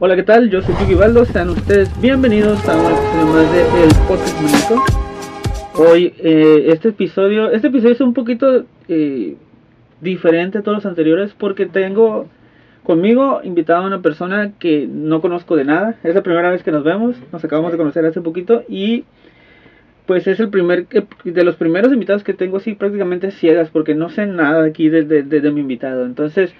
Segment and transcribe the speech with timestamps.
[0.00, 0.50] Hola, ¿qué tal?
[0.50, 4.84] Yo soy Yuki Baldo, sean ustedes bienvenidos a un episodio más de El Podcast Manico.
[5.76, 9.36] Hoy, eh, este episodio, este episodio es un poquito eh,
[10.00, 12.26] diferente a todos los anteriores porque tengo
[12.82, 15.94] conmigo invitado a una persona que no conozco de nada.
[16.02, 19.04] Es la primera vez que nos vemos, nos acabamos de conocer hace poquito y
[20.06, 24.08] pues es el primer de los primeros invitados que tengo así prácticamente ciegas porque no
[24.08, 26.04] sé nada aquí de, de, de mi invitado.
[26.04, 26.52] Entonces,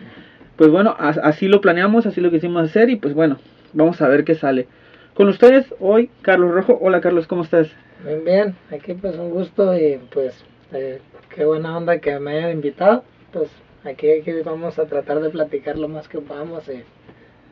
[0.56, 3.38] pues bueno, así lo planeamos, así lo quisimos hacer y pues bueno,
[3.72, 4.66] vamos a ver qué sale.
[5.14, 6.78] Con ustedes hoy, Carlos Rojo.
[6.80, 7.68] Hola Carlos, ¿cómo estás?
[8.04, 11.00] Bien, bien, aquí pues un gusto y pues eh,
[11.34, 13.04] qué buena onda que me hayan invitado.
[13.32, 13.48] Pues
[13.84, 16.82] aquí, aquí vamos a tratar de platicar lo más que podamos y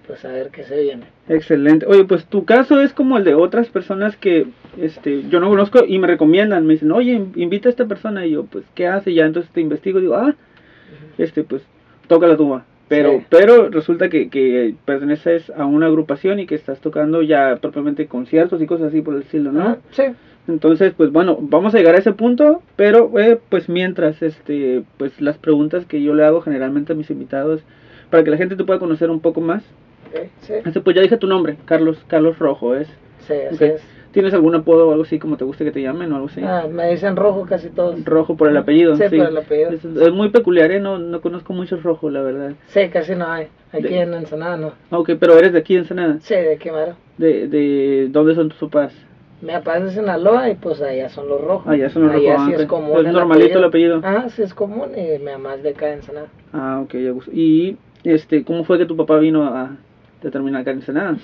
[0.06, 1.06] pues a ver qué se viene.
[1.28, 1.86] Excelente.
[1.86, 5.84] Oye, pues tu caso es como el de otras personas que este yo no conozco
[5.86, 9.14] y me recomiendan, me dicen, oye, invita a esta persona y yo, pues, ¿qué hace?
[9.14, 10.34] Ya entonces te investigo y digo, ah,
[11.18, 11.62] este, pues,
[12.08, 12.64] toca la tuba.
[12.92, 18.06] Pero, pero resulta que, que perteneces a una agrupación y que estás tocando ya propiamente
[18.06, 19.62] conciertos y cosas así por el estilo, ¿no?
[19.62, 20.04] Ah, sí.
[20.48, 25.20] Entonces, pues bueno, vamos a llegar a ese punto, pero eh, pues mientras, este, pues
[25.20, 27.62] las preguntas que yo le hago generalmente a mis invitados,
[28.10, 29.62] para que la gente te pueda conocer un poco más.
[30.42, 32.88] Sí, Este, pues ya dije tu nombre, Carlos, Carlos Rojo, ¿es?
[33.26, 33.82] Sí, así es.
[34.12, 36.42] ¿Tienes algún apodo o algo así como te guste que te llamen o algo así?
[36.44, 38.04] Ah, me dicen rojo casi todos.
[38.04, 38.94] Rojo por el apellido.
[38.96, 39.70] Sí, por el apellido.
[39.70, 40.80] Es, es, muy peculiar, ¿eh?
[40.80, 42.52] No, no conozco muchos rojos, la verdad.
[42.68, 43.48] Sí, casi no hay.
[43.72, 44.72] Aquí De- en Ensenada no.
[44.90, 46.18] Ok, pero eres de aquí en Ensenada.
[46.20, 46.68] Sí, de aquí.
[47.16, 48.92] ¿De, de dónde son tus papás?
[49.40, 51.66] Mi papá es de Sinaloa y pues allá son los rojos.
[51.66, 52.46] Allá son los Allá rojos.
[52.48, 53.06] sí es común.
[53.06, 54.00] Es normalito el apellido.
[54.04, 56.26] Ah, sí es común y mi mamá es de acá de Ensenada.
[56.52, 57.30] Ah, ok, ya gusto.
[57.32, 59.70] ¿Y este, cómo fue que tu papá vino a
[60.22, 61.16] determinar acá en Ensenada?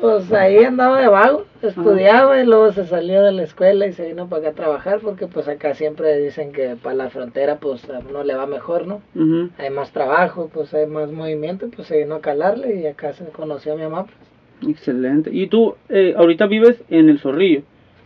[0.00, 4.06] Pues ahí andaba de vago, estudiaba y luego se salió de la escuela y se
[4.08, 7.88] vino para acá a trabajar porque pues acá siempre dicen que para la frontera pues
[7.90, 9.02] a uno le va mejor, ¿no?
[9.14, 9.50] Ujú.
[9.58, 13.24] Hay más trabajo, pues hay más movimiento, pues se vino a calarle y acá se
[13.26, 14.04] conoció a mi mamá.
[14.04, 14.70] Pues.
[14.70, 15.30] Excelente.
[15.32, 17.62] ¿Y tú eh, ahorita vives en el Zorrillo?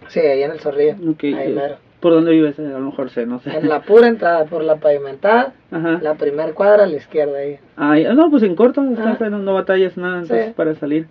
[0.08, 0.95] Sí, ahí en el Zorrillo.
[1.11, 1.25] Ok.
[1.25, 1.77] Ahí eh, mero.
[2.01, 2.58] ¿Por dónde vives?
[2.58, 3.57] A lo mejor sé, no sé.
[3.57, 6.01] En la pura entrada por la pavimentada, Ajá.
[6.02, 7.58] la primer cuadra a la izquierda ahí.
[7.77, 10.52] Ah, no, pues en corto, no, no batallas nada entonces, Sí.
[10.55, 11.07] para salir.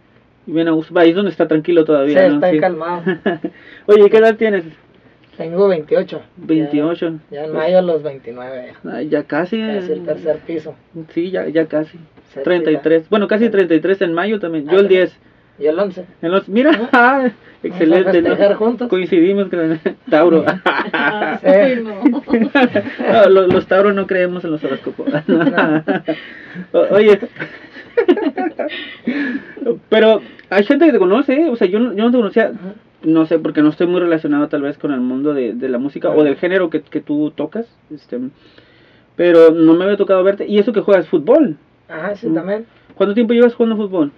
[0.45, 0.97] Y bien a gusto.
[0.99, 2.35] Ahí es donde está tranquilo todavía, Sí, ¿no?
[2.35, 3.03] está ahí calmado.
[3.87, 4.65] Oye, ¿qué edad tienes?
[5.37, 6.21] Tengo 28.
[6.37, 7.19] 28.
[7.31, 9.01] Ya, ya en mayo a los 29 ya.
[9.01, 9.55] Ya casi.
[9.59, 9.77] eh.
[9.79, 10.75] Casi el tercer piso.
[11.13, 11.97] Sí, ya, ya casi.
[12.33, 12.43] Cerquita.
[12.43, 13.09] 33.
[13.09, 14.65] Bueno, casi 33 en mayo también.
[14.65, 15.19] Yo Ah, el 10.
[15.59, 16.05] Y el 11.
[16.21, 17.29] En los, mira, ah,
[17.63, 18.21] excelente.
[18.21, 18.55] Vamos a ¿no?
[18.57, 18.87] juntos.
[18.89, 19.79] Coincidimos con
[20.09, 20.45] Tauro.
[21.41, 21.83] Sí.
[23.11, 25.07] No, los, los Tauros no creemos en los horóscopos.
[26.91, 27.19] Oye.
[29.89, 31.49] Pero hay gente que te conoce, ¿eh?
[31.49, 32.51] o sea, yo, no- yo no te conocía,
[33.03, 35.77] no sé, porque no estoy muy relacionado tal vez con el mundo de, de la
[35.77, 38.19] música o del género que, que tú tocas, este,
[39.15, 40.47] pero no me había tocado verte.
[40.47, 41.57] Y eso que juegas fútbol.
[41.89, 42.33] Ajá, sí, Mm.
[42.35, 42.65] también.
[42.95, 44.11] ¿Cuánto tiempo llevas jugando fútbol?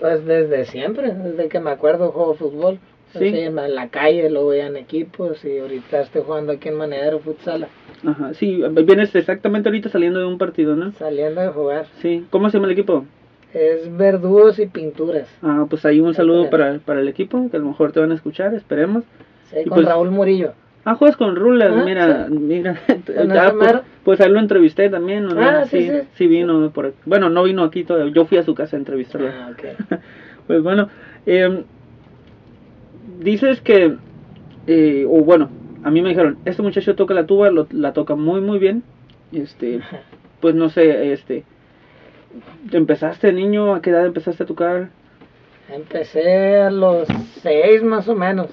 [0.00, 2.78] Pues desde siempre, desde que me acuerdo juego fútbol.
[3.18, 3.26] Sí.
[3.26, 7.66] En la calle, lo veía en equipos y ahorita estoy jugando aquí en Manedero Futsal,
[8.06, 10.92] Ajá, sí, vienes exactamente ahorita saliendo de un partido, ¿no?
[10.92, 11.86] saliendo de jugar.
[12.00, 13.04] Sí, ¿cómo se llama el equipo?
[13.54, 15.28] Es verdugos y pinturas.
[15.42, 18.10] Ah, pues ahí un saludo para, para el equipo, que a lo mejor te van
[18.10, 19.04] a escuchar, esperemos.
[19.50, 20.54] Sí, Y con pues- Raúl Murillo.
[20.84, 22.34] Ah, juegas con Rulas, Ah, mira, sí.
[22.34, 22.80] mira.
[23.38, 25.40] Ah, pues, pues a él lo entrevisté también, ¿no?
[25.40, 26.26] Ah, sí, sí.
[26.26, 26.96] vino por aquí.
[27.04, 29.28] Bueno, no vino aquí todavía, yo fui a su casa a entrevistarlo.
[29.28, 30.00] Ah, ok.
[30.48, 30.88] Pues bueno,
[31.24, 31.62] eh,
[33.20, 33.96] dices que,
[34.66, 35.48] eh, o bueno,
[35.82, 38.82] a mí me dijeron, este muchacho toca la tuba, lo- la toca muy, muy bien.
[39.32, 39.80] Este,
[40.40, 41.44] pues no sé, este,
[42.72, 43.74] ¿empezaste niño?
[43.74, 44.90] ¿A qué edad empezaste a tocar?
[45.70, 47.08] Empecé a los
[47.40, 48.48] seis más o menos.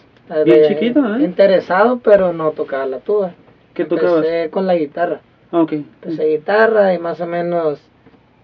[0.46, 1.24] Bien De- chiquito, ¿eh?
[1.24, 3.34] Interesado, pero no tocaba la tuba.
[3.74, 4.18] ¿Qué tocabas?
[4.26, 5.22] Empecé con la guitarra.
[5.52, 5.72] Ah, ok.
[5.74, 7.82] Empecé guitarra y más o menos,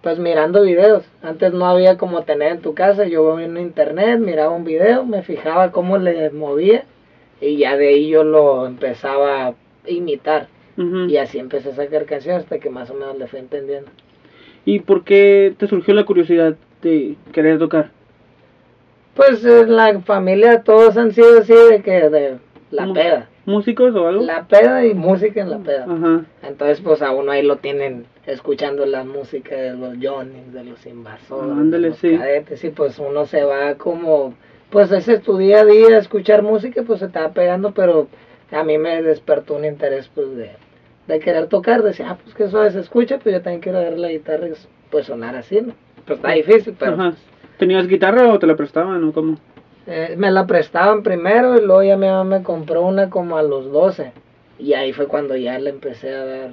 [0.06, 1.04] pues mirando videos.
[1.24, 3.08] Antes no había como tener en tu casa.
[3.08, 6.84] Yo en internet, miraba un video, me fijaba cómo le movía
[7.42, 9.56] y ya de ahí yo lo empezaba a
[9.88, 10.48] imitar.
[11.08, 13.90] Y así empecé a sacar canciones hasta que más o menos le fui entendiendo.
[14.64, 17.90] ¿Y por qué te surgió la curiosidad de querer tocar?
[19.16, 22.38] Pues en la familia todos han sido así de que de
[22.70, 23.28] la peda.
[23.46, 24.24] ¿Músicos o algo?
[24.24, 25.86] La peda y música en la peda.
[25.86, 26.26] Ajá.
[26.44, 30.86] Entonces pues a uno ahí lo tienen escuchando la música de los Johnny's, de los
[30.86, 32.18] Invasores, Ándale, de los sí.
[32.18, 34.34] Cadetes y pues uno se va como,
[34.72, 38.08] pues ese es tu día a día escuchar música pues se te va pegando pero
[38.52, 40.52] a mí me despertó un interés pues de,
[41.08, 43.98] de querer tocar, decía, ah pues que eso se escucha, pues yo también quiero ver
[44.00, 44.48] la guitarra
[44.90, 45.74] pues sonar así, ¿no?
[46.08, 47.14] Pues está difícil, pero Ajá.
[47.58, 49.38] ¿Tenías guitarra o te la prestaban o cómo?
[49.88, 53.44] Eh, me la prestaban primero y luego ya mi mamá me compró una como a
[53.44, 54.12] los 12.
[54.58, 56.50] Y ahí fue cuando ya le empecé a dar.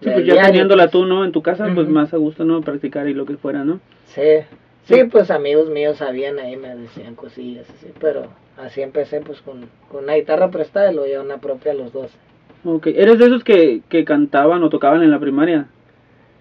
[0.00, 1.24] Sí, pues ya diario, teniéndola tú, ¿no?
[1.24, 2.60] En tu casa, pues más a gusto, ¿no?
[2.62, 3.80] Practicar y lo que fuera, ¿no?
[4.06, 4.44] Sí,
[4.84, 9.68] Sí, pues amigos míos sabían ahí, me decían cosillas así, pero así empecé pues con,
[9.90, 12.16] con una guitarra prestada y luego ya una propia a los 12.
[12.64, 15.66] Ok, ¿eres de esos que, que cantaban o tocaban en la primaria?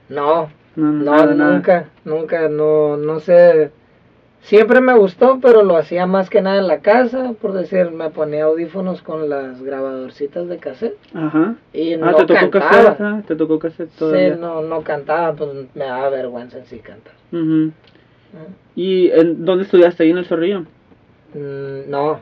[0.10, 1.54] No, No, no, nada, nada.
[1.56, 3.72] nunca, nunca, no, no sé.
[4.42, 8.10] Siempre me gustó, pero lo hacía más que nada en la casa, por decir, me
[8.12, 11.56] ponía audífonos con las grabadorcitas de cassette Ajá.
[11.74, 12.72] y Ah, no te tocó cantaba.
[12.72, 14.36] cassette, ah, te tocó cassette todavía.
[14.36, 17.14] Sí, no, no cantaba, pues me daba vergüenza en sí cantar.
[17.32, 17.74] ¿no?
[18.76, 20.04] ¿Y en dónde estudiaste?
[20.04, 20.62] ¿Ahí en el Zorrillo?
[21.34, 22.22] Mm, no,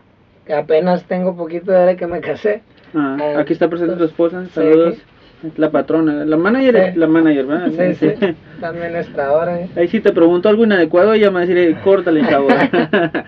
[0.56, 2.64] apenas tengo poquito de que me casé.
[2.96, 4.94] Ah, aquí está presente tu esposa, sí, saludos.
[4.94, 5.02] aquí.
[5.58, 7.00] La patrona, la manager, Sí.
[7.00, 7.96] la manager, ¿verdad?
[7.96, 9.62] Sí, sí, la administradora.
[9.62, 9.70] ¿eh?
[9.76, 12.48] Ahí si te pregunto algo inadecuado, ella me va a decir, "Eh, córtale, chavo.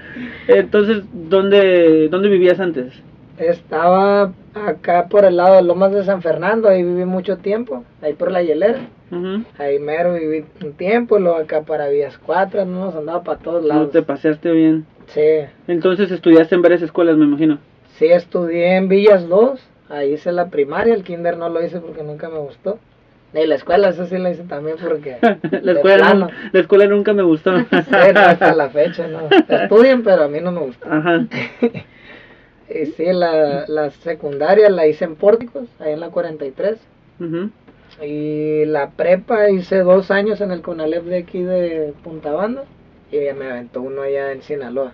[0.48, 2.94] Entonces, ¿dónde, ¿dónde vivías antes?
[3.38, 8.14] Estaba acá por el lado de Lomas de San Fernando, ahí viví mucho tiempo, ahí
[8.14, 8.80] por la hielera.
[9.60, 13.62] Ahí mero viví un tiempo, luego acá para Vías Cuatro, no nos andaba para todos
[13.62, 13.92] No lados.
[13.92, 14.86] te paseaste bien.
[15.08, 15.22] Sí,
[15.68, 17.60] Entonces estudiaste en varias escuelas, me imagino.
[17.98, 22.04] sí estudié en Villas 2, ahí hice la primaria, el kinder no lo hice porque
[22.04, 22.80] nunca me gustó.
[23.34, 25.18] Y la escuela, eso sí la hice también porque...
[25.62, 27.60] la, escuela, la escuela nunca me gustó.
[27.60, 27.66] Sí,
[28.14, 29.30] no, hasta la fecha, no.
[29.48, 30.88] Estudien, pero a mí no me gustó.
[30.90, 31.28] Ajá.
[32.70, 36.78] Y sí, la, la secundaria la hice en Pórticos, ahí en la 43.
[37.20, 37.50] Ujú.
[38.04, 42.66] Y la prepa hice dos años en el CONALEP de aquí de Punta Banda.
[43.12, 44.94] Y me aventó uno allá en Sinaloa.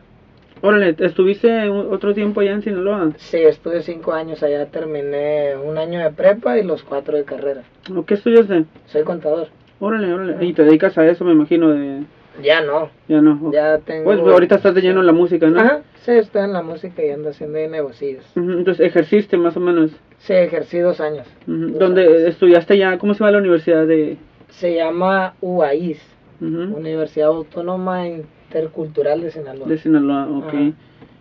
[0.65, 3.11] Órale, ¿estuviste otro tiempo allá en Sinaloa?
[3.17, 7.63] Sí, estuve cinco años allá, terminé un año de prepa y los cuatro de carrera.
[7.93, 8.63] ¿O qué estudiaste?
[8.85, 9.47] Soy contador.
[9.81, 10.45] Órale, órale.
[10.45, 12.03] Y te dedicas a eso, me imagino, de...
[12.41, 13.51] Ya no, Ya no.
[13.51, 14.05] ya tengo...
[14.05, 15.59] Pues ahorita estás de lleno en la música, ¿no?
[15.59, 18.23] Ajá, sí, estoy en la música y ando haciendo negocios.
[18.37, 19.91] Ujú, Entonces ejerciste más o menos.
[20.19, 21.27] Sí, ejercí dos años.
[21.45, 22.21] Dos ¿Dónde años.
[22.21, 22.97] estudiaste ya?
[22.99, 24.15] ¿Cómo se llama la universidad de...?
[24.47, 26.01] Se llama UAIS.
[26.39, 28.05] Universidad Autónoma
[28.53, 29.67] Intercultural de Sinaloa.
[29.67, 30.45] De Sinaloa, ok.
[30.53, 30.71] Ajá.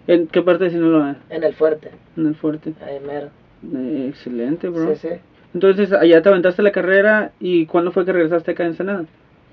[0.06, 1.16] ¿En qué parte de Sinaloa?
[1.30, 2.74] En el fuerte, En el fuerte.
[2.84, 3.28] ahí mero.
[3.74, 4.94] Eh, excelente, bro.
[4.94, 5.14] Sí, sí.
[5.54, 9.04] Entonces, allá te aventaste la carrera y ¿cuándo fue que regresaste acá en Ensenada?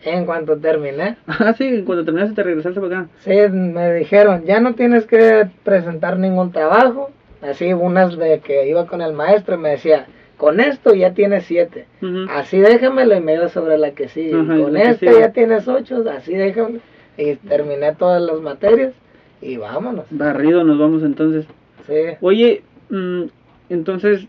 [0.03, 3.09] En cuanto terminé, Ah, sí, cuando terminaste te regresaste para acá.
[3.19, 7.11] sí, me dijeron, ya no tienes que presentar ningún trabajo.
[7.41, 11.45] Así, unas de que iba con el maestro y me decía, con esto ya tienes
[11.45, 11.85] siete.
[12.29, 14.31] Así déjamelo y me iba sobre la que sí.
[14.31, 15.19] Con sigue.
[15.19, 16.79] ya tienes ocho, así déjamelo.
[17.19, 18.93] Y terminé todas las materias
[19.41, 20.05] y vámonos.
[20.09, 21.45] Barrido nos vamos entonces.
[21.85, 21.93] Sí.
[22.21, 23.23] Oye, mm,
[23.69, 24.25] entonces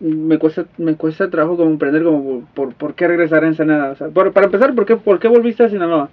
[0.00, 3.90] me cuesta me cuesta trabajo comprender como por, por, qué regresar a Ensenada.
[3.90, 6.08] O sea, por- para empezar, ¿por qué, ¿por qué volviste a Sinaloa?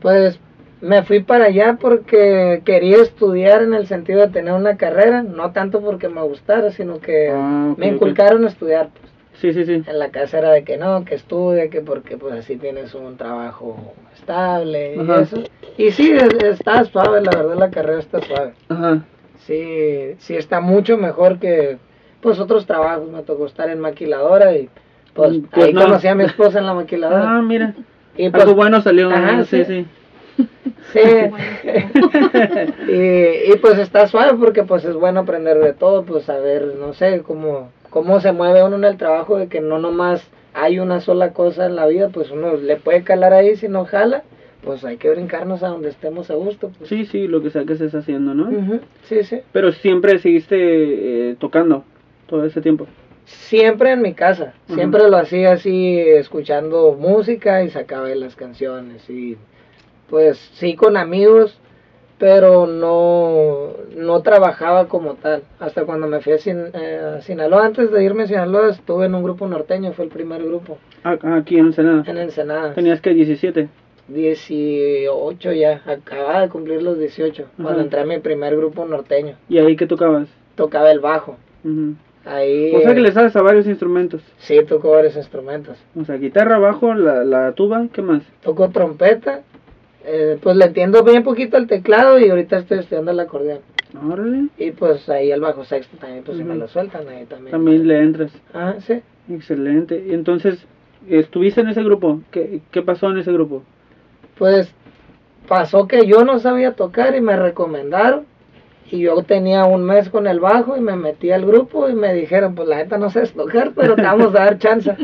[0.00, 0.38] Pues
[0.80, 5.50] me fui para allá porque quería estudiar en el sentido de tener una carrera, no
[5.52, 8.90] tanto porque me gustara, sino que Ah, me inculcaron a estudiar.
[9.00, 9.07] Pues.
[9.40, 9.82] Sí, sí, sí.
[9.86, 13.16] En la casa era de que no, que estudie, que porque pues así tienes un
[13.16, 15.42] trabajo estable y eso.
[15.76, 18.54] Y sí, es- está suave, la verdad la carrera está suave.
[18.68, 19.04] Ajá.
[19.46, 21.78] Sí, sí está mucho mejor que
[22.20, 23.08] pues otros trabajos.
[23.10, 24.68] Me tocó estar en maquiladora y
[25.14, 25.82] pues, Mm, pues ahí no.
[25.84, 27.24] conocí a mi esposa en la maquiladora.
[27.38, 27.74] Ah, mira.
[28.16, 29.08] y pues Algo bueno salió.
[29.10, 29.86] Ajá, sí, sí.
[30.36, 30.48] sí.
[30.92, 31.00] Sí.
[32.88, 36.92] y, y pues está suave porque pues es bueno aprender de todo, pues saber, no
[36.94, 40.22] sé, cómo, cómo se mueve uno en el trabajo, de que no nomás
[40.54, 43.86] hay una sola cosa en la vida, pues uno le puede calar ahí, si no
[43.86, 44.22] jala,
[44.62, 46.70] pues hay que brincarnos a donde estemos a gusto.
[46.78, 46.88] Pues.
[46.88, 48.50] Sí, sí, lo que sea que estés haciendo, ¿no?
[48.50, 49.40] Ujú, sí, sí.
[49.50, 51.82] Pero siempre seguiste eh, tocando
[52.28, 52.86] todo ese tiempo.
[53.24, 54.76] Siempre en mi casa, Ujú.
[54.76, 59.36] siempre lo hacía así, escuchando música y sacaba las canciones y
[60.08, 61.58] pues sí con amigos,
[62.18, 65.42] pero no, no trabajaba como tal.
[65.60, 69.06] Hasta cuando me fui a, Sin- eh, a Sinaloa, antes de irme a Sinaloa estuve
[69.06, 72.02] en un grupo norteño, fue el primer grupo Ah, aquí en Ensenada.
[72.06, 72.74] en Ensenada.
[72.74, 73.68] Tenías que 17.
[74.08, 77.82] 18 ya, acababa de cumplir los 18, cuando Ajá.
[77.82, 79.36] entré a mi primer grupo norteño.
[79.48, 80.28] ¿Y ahí qué tocabas?
[80.54, 81.36] Tocaba el bajo.
[81.64, 81.94] Ujú.
[82.24, 84.22] Ahí O sea que le sabes a varios instrumentos.
[84.38, 85.78] sí tocó varios instrumentos.
[85.98, 88.22] O sea, guitarra, bajo, la, la tuba, ¿qué más?
[88.42, 89.42] Toco trompeta,
[90.04, 93.60] eh, pues le entiendo bien poquito al teclado y ahorita estoy estudiando el acordeón.
[94.10, 94.48] Órale.
[94.58, 97.50] Y pues ahí el bajo sexto también, pues si me lo sueltan ahí también.
[97.50, 98.32] También le entras.
[98.54, 99.00] Ah, sí.
[99.30, 100.12] Excelente.
[100.14, 100.64] Entonces,
[101.08, 102.20] ¿estuviste en ese grupo?
[102.30, 103.62] ¿Qué, qué pasó en ese grupo?
[104.36, 104.72] Pues
[105.48, 108.24] pasó que yo no sabía tocar y me recomendaron.
[108.90, 112.14] Y yo tenía un mes con el bajo y me metí al grupo y me
[112.14, 114.96] dijeron, pues la neta no sabes tocar, pero te vamos a dar chance.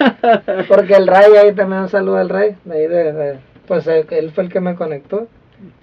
[0.68, 4.06] Porque el Ray ahí también un saludo al Ray, de ahí de, de- pues él,
[4.10, 5.28] él fue el que me conectó.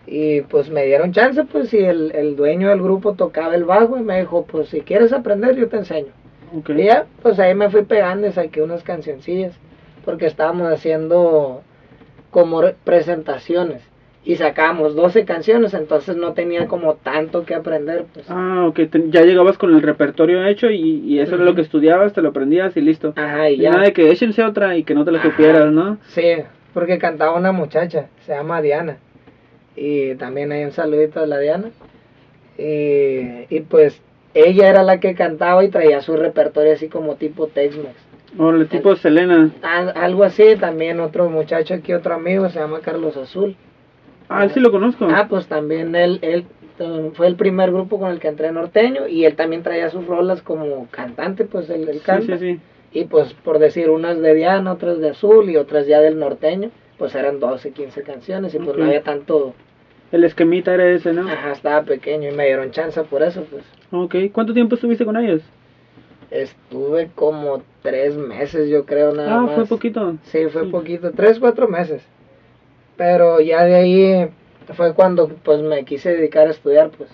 [0.05, 3.97] Y pues me dieron chance, pues y el, el dueño del grupo tocaba el bajo
[3.97, 6.09] y me dijo, pues si quieres aprender yo te enseño.
[6.77, 9.53] Y ya, pues ahí me fui pegando y saqué unas cancioncillas,
[10.05, 11.63] porque estábamos haciendo
[12.29, 13.81] como re- presentaciones
[14.25, 18.05] y sacábamos 12 canciones, entonces no tenía como tanto que aprender.
[18.13, 18.25] Pues.
[18.29, 21.61] Ah, ok, te- ya llegabas con el repertorio hecho y, y eso era lo que
[21.61, 23.13] estudiabas, te lo aprendías y listo.
[23.15, 23.71] Ajá, y Y ya.
[23.71, 25.29] nada de que échense otra y que no te la Ajá.
[25.31, 25.97] supieras, ¿no?
[26.09, 26.35] Sí,
[26.73, 28.97] porque cantaba una muchacha, se llama Diana.
[29.75, 31.71] Y también hay un saludito a la Diana.
[32.57, 33.99] Y, y pues
[34.33, 37.95] ella era la que cantaba y traía su repertorio así como tipo Tex-Mex.
[38.37, 39.51] O el tipo Selena.
[39.61, 43.55] Al- Algo así, también otro muchacho aquí, otro amigo, se llama Carlos Azul.
[44.29, 45.07] Ah, él sí lo conozco.
[45.09, 46.45] Ah, pues también él, él
[46.79, 50.07] eh, fue el primer grupo con el que entré norteño y él también traía sus
[50.07, 52.37] rolas como cantante, pues él, él sí, canta.
[52.37, 52.59] sí, sí.
[52.93, 56.69] Y pues por decir, unas de Diana, otras de Azul y otras ya del norteño,
[56.97, 59.53] pues eran 12, 15 canciones y pues no había tanto,
[60.11, 61.27] El esquemita era ese, ¿no?
[61.27, 65.17] ajá, estaba pequeño y me dieron chance por eso, pues Ok, ¿cuánto tiempo estuviste con
[65.17, 65.41] ellos?
[66.31, 69.55] estuve como tres meses yo creo nada ah, más.
[69.55, 70.17] fue poquito.
[70.23, 70.69] Sí, fue Sí.
[70.71, 72.01] poquito, tres, cuatro meses.
[72.97, 74.29] Pero ya de ahí
[74.73, 77.09] fue cuando pues me quise dedicar a estudiar, pues.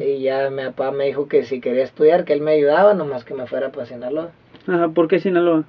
[0.00, 3.24] Y ya mi papá me dijo que si quería estudiar, que él me ayudaba, nomás
[3.24, 4.30] que me fuera para Sinaloa.
[4.66, 5.64] Ajá, ¿por qué Sinaloa?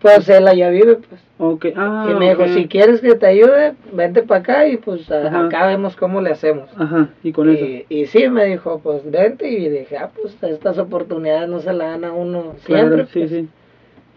[0.00, 1.20] Pues él allá vive, pues.
[1.38, 5.10] Ok, ah, y me dijo, si quieres que te ayude, vente para acá y pues
[5.10, 5.46] Ajá.
[5.46, 6.68] acá vemos cómo le hacemos.
[6.76, 7.64] Ajá, y con eso.
[7.88, 11.92] Y, sí, me dijo, pues vente y dije, ah, pues estas oportunidades no se las
[11.92, 13.06] dan a uno Claro, siempre.
[13.06, 13.30] sí, pues.
[13.30, 13.48] sí.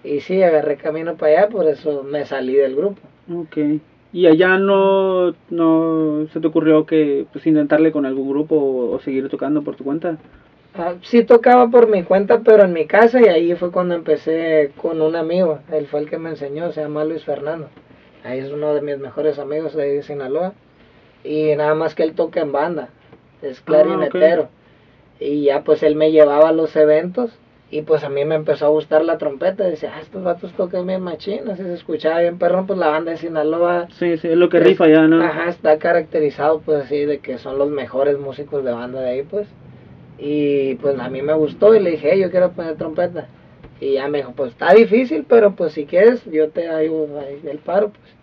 [0.03, 2.99] Y sí, agarré camino para allá, por eso me salí del grupo.
[3.31, 3.57] Ok.
[4.13, 8.99] ¿Y allá no, no se te ocurrió que pues intentarle con algún grupo o, o
[8.99, 10.17] seguir tocando por tu cuenta?
[10.73, 14.71] Ah, sí tocaba por mi cuenta, pero en mi casa y ahí fue cuando empecé
[14.77, 15.59] con un amigo.
[15.71, 17.67] Él fue el que me enseñó, se llama Luis Fernando.
[18.23, 20.53] Ahí es uno de mis mejores amigos de ahí de Sinaloa.
[21.23, 22.89] Y nada más que él toca en banda,
[23.41, 24.49] es clarinetero.
[25.19, 27.31] Y ya pues él me llevaba a los eventos
[27.69, 29.63] y pues a mí me empezó a gustar la trompeta.
[29.65, 32.65] Decía, ah, estos vatos tocan bien machín, así se escuchaba bien perrón.
[32.65, 35.23] Pues la banda de Sinaloa Sí, sí, es lo que rifa ya, ¿no?
[35.23, 39.23] Ajá, está caracterizado pues así de que son los mejores músicos de banda de ahí
[39.23, 39.47] pues.
[40.23, 43.27] Y pues a mí me gustó y le dije, "Hey, yo quiero poner trompeta.
[43.79, 47.41] Y ya me dijo, pues está difícil, pero pues si quieres yo te ayudo ahí
[47.49, 48.13] el paro pues.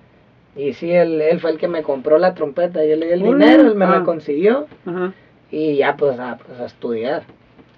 [0.69, 3.23] Y sí, él, él fue el que me compró la trompeta, yo le di el
[3.25, 3.90] dinero, él me Ah.
[3.99, 5.12] la consiguió Ajá,
[5.50, 7.25] y ya pues a, pues, a estudiar.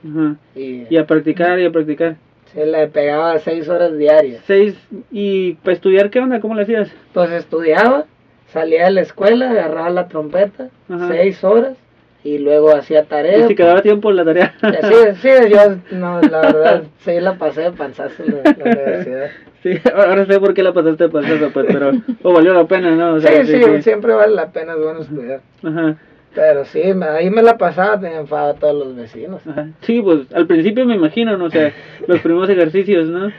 [0.07, 0.37] ajá.
[0.55, 2.17] Y, Y a practicar y a practicar.
[2.53, 4.43] se le pegaba seis horas diarias.
[4.47, 4.77] Seis,
[5.11, 6.41] ¿y para estudiar qué onda?
[6.41, 6.91] ¿Cómo le hacías?
[7.15, 8.05] Pues estudiaba,
[8.49, 11.09] salía de la escuela, agarraba la trompeta, Ajá.
[11.09, 11.77] seis horas,
[12.25, 13.47] y luego hacía Y tarea.
[13.49, 14.55] si quedaba tiempo en la tarea.
[14.83, 19.31] Sí, sí, yo, no, la verdad, sí la pasé de panzazo en la, la universidad.
[19.63, 22.93] Sí, ahora sé por qué la pasaste de pasazo, pues, pero o valió la pena,
[22.93, 23.13] ¿no?
[23.17, 25.43] O Sí, sea, sí, siempre vale la pena, es bueno estudiar.
[25.63, 25.97] Ajá,
[26.35, 29.43] Pero sí, me- ahí me la pasaba, me enfadaba a todos los vecinos.
[29.47, 29.69] ajá.
[29.83, 31.45] Sí, pues al principio me imagino, ¿no?
[31.45, 31.73] O sea,
[32.07, 33.31] los primeros ejercicios, ¿no?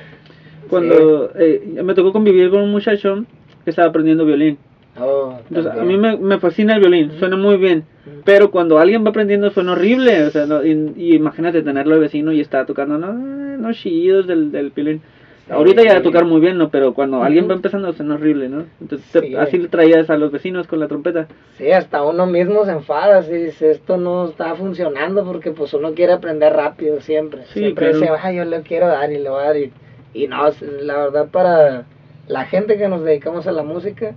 [0.70, 3.26] Cuando eh, me tocó convivir con un muchacho
[3.64, 4.60] que estaba aprendiendo violín.
[5.00, 7.86] Oh, Entonces, a mí me, me fascina el violín, suena muy bien.
[8.26, 12.02] Pero cuando alguien va aprendiendo suena horrible, o sea, no- y, y imagínate tenerlo de
[12.02, 15.02] vecino y está tocando no, no chillidos del, del violín.
[15.48, 15.54] Sí.
[15.54, 16.70] Ahorita ya va a tocar muy bien, ¿no?
[16.70, 18.66] Pero cuando alguien va empezando suena horrible, ¿no?
[18.80, 19.36] Entonces te- Sí.
[19.36, 21.28] así le traías a los vecinos con la trompeta.
[21.58, 25.94] Sí, hasta uno mismo se enfada si dice esto no está funcionando porque pues uno
[25.94, 27.44] quiere aprender rápido siempre.
[27.54, 28.00] Sí, siempre claro.
[28.02, 29.72] dice, "Ay, yo le quiero dar y le voy a dar y,
[30.14, 30.38] y no,
[30.82, 31.86] la verdad para
[32.28, 34.14] la gente que nos dedicamos a la música,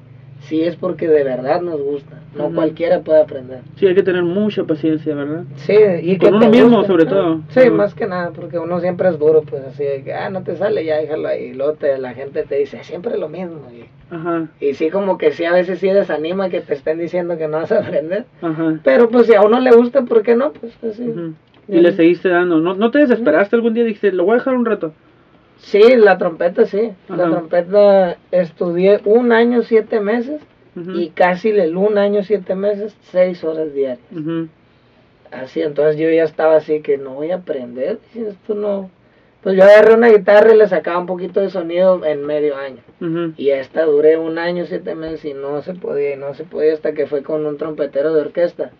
[0.49, 2.21] sí es porque de verdad nos gusta.
[2.37, 3.61] No cualquiera puede aprender.
[3.77, 5.45] Sí, hay que tener mucha paciencia, ¿verdad?
[5.57, 7.41] Sí, y Con que uno mismo, guste, sobre todo.
[7.51, 10.43] Sí, más que nada, porque uno siempre es duro, pues así de que, ah, no
[10.43, 11.45] te sale, ya déjalo ahí.
[11.45, 13.61] Y luego te, la gente te dice, siempre lo mismo.
[13.73, 17.39] Y, Ajá, y sí, como que sí, a veces sí desanima que te estén diciendo
[17.39, 18.25] que no vas a aprender.
[18.43, 18.81] ajá.
[18.83, 20.53] Pero pues si a uno le gusta, ¿por qué no?
[20.53, 21.03] Pues así.
[21.09, 21.35] ujú.
[21.69, 22.59] Y le seguiste dando.
[22.61, 23.85] ¿No, ¿No te desesperaste algún día?
[23.85, 24.93] Dijiste, lo voy a dejar un rato.
[25.65, 26.93] Sí, la trompeta sí.
[27.09, 30.41] La trompeta estudié un año, siete meses.
[30.77, 34.01] Y casi el un año, siete meses, seis horas diarias.
[35.31, 37.99] Así, entonces yo ya estaba así que no voy a aprender.
[38.13, 38.91] dije, esto no.
[39.43, 42.79] Pues yo agarré una guitarra y le sacaba un poquito de sonido en medio año.
[43.01, 43.35] Ujú.
[43.37, 46.73] Y esta duré un año, siete meses y no se podía, y no se podía
[46.73, 48.71] hasta que fue con un trompetero de orquesta.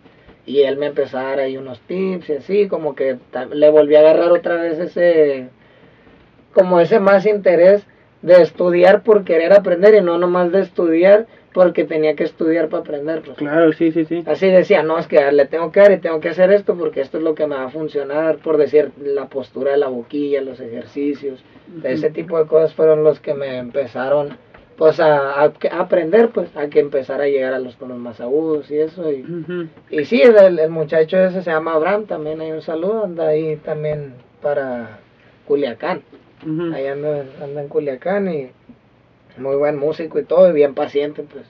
[0.45, 3.17] Y él me empezó a dar ahí unos tips y así, como que
[3.51, 5.49] le volví a agarrar otra vez ese,
[6.55, 7.85] como ese más interés
[8.23, 12.81] de estudiar por querer aprender y no nomás de estudiar porque tenía que estudiar para
[12.81, 13.21] aprender.
[13.21, 13.37] pues.
[13.37, 14.23] Claro, sí, sí, sí.
[14.25, 17.01] Así decía, no, es que le tengo que dar y tengo que hacer esto porque
[17.01, 20.41] esto es lo que me va a funcionar, por decir, la postura de la boquilla,
[20.41, 21.39] los ejercicios,
[21.83, 24.37] ese tipo de cosas fueron los que me empezaron
[24.77, 27.97] pues a, a que- a aprender, pues a que empezara a llegar a los tonos
[27.97, 29.09] más agudos y eso.
[29.09, 29.23] Y,
[29.89, 33.55] y sí, el, el muchacho ese se llama Abraham, también hay un saludo, anda ahí
[33.57, 34.99] también para
[35.47, 36.01] Culiacán.
[36.43, 36.73] Ujú.
[36.73, 38.49] Ahí anda, anda en Culiacán y,
[39.37, 41.45] muy buen músico y todo, y bien paciente, pues,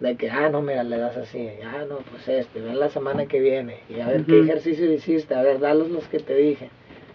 [0.00, 3.26] de que, ah, no, mira, le das así, ah, no, pues este, ven la semana
[3.26, 4.50] que viene, y a ver qué Ujú.
[4.50, 6.70] ejercicio hiciste, a ver, dalos los que te dije.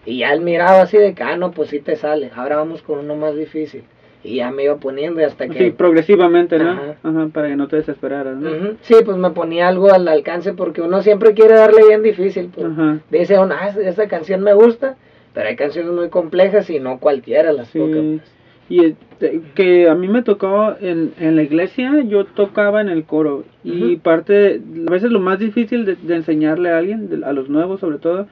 [0.05, 2.81] Y ya él miraba así de que, ah, no, pues sí te sale, ahora vamos
[2.81, 3.83] con uno más difícil.
[4.23, 5.59] Y ya me iba poniendo y hasta que...
[5.59, 6.71] Sí, progresivamente, ¿no?
[6.71, 6.95] Ajá.
[7.03, 8.49] Ajá, para que no te desesperaras, ¿no?
[8.49, 12.49] Ujú, Sí, pues me ponía algo al alcance porque uno siempre quiere darle bien difícil.
[12.53, 12.67] Pues.
[12.67, 12.99] Ajá.
[13.09, 14.97] Dice uno, ah, esa canción me gusta,
[15.37, 17.93] pero hay canciones muy complejas y no cualquiera las toca.
[17.93, 18.19] Sí.
[18.19, 18.31] pues.
[18.69, 23.03] Y este, que a mí me tocó en, en la iglesia, yo tocaba en el
[23.03, 23.43] coro.
[23.63, 27.49] Y parte, a veces lo más difícil de, de enseñarle a alguien, de- a los
[27.49, 28.27] nuevos sobre todo,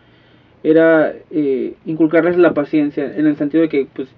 [0.63, 4.09] era eh, inculcarles la paciencia, en el sentido de que, pues,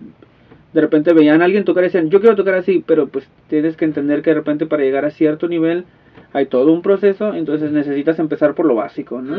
[0.74, 3.76] de repente veían a alguien tocar y decían, yo quiero tocar así, pero pues tienes
[3.76, 5.84] que entender que de repente para llegar a cierto nivel
[6.34, 9.38] hay todo un proceso, entonces necesitas empezar por lo básico, ¿no?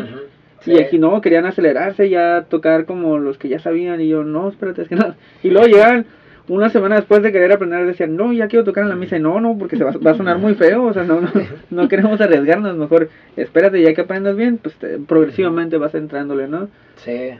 [0.61, 0.79] Sí.
[0.79, 4.83] aquí no, querían acelerarse ya tocar como los que ya sabían y yo, no, espérate,
[4.83, 5.15] es que no.
[5.43, 6.07] Y luego llegaban
[6.49, 9.21] una semana después de querer aprender, decían, no, ya quiero tocar en la misa y
[9.21, 11.31] no, no, porque se va, va a sonar muy feo, o sea, no, no,
[11.71, 16.69] no queremos arriesgarnos, mejor espérate, ya que aprendas bien, pues te- progresivamente vas entrándole, ¿no?
[16.97, 17.31] Sí,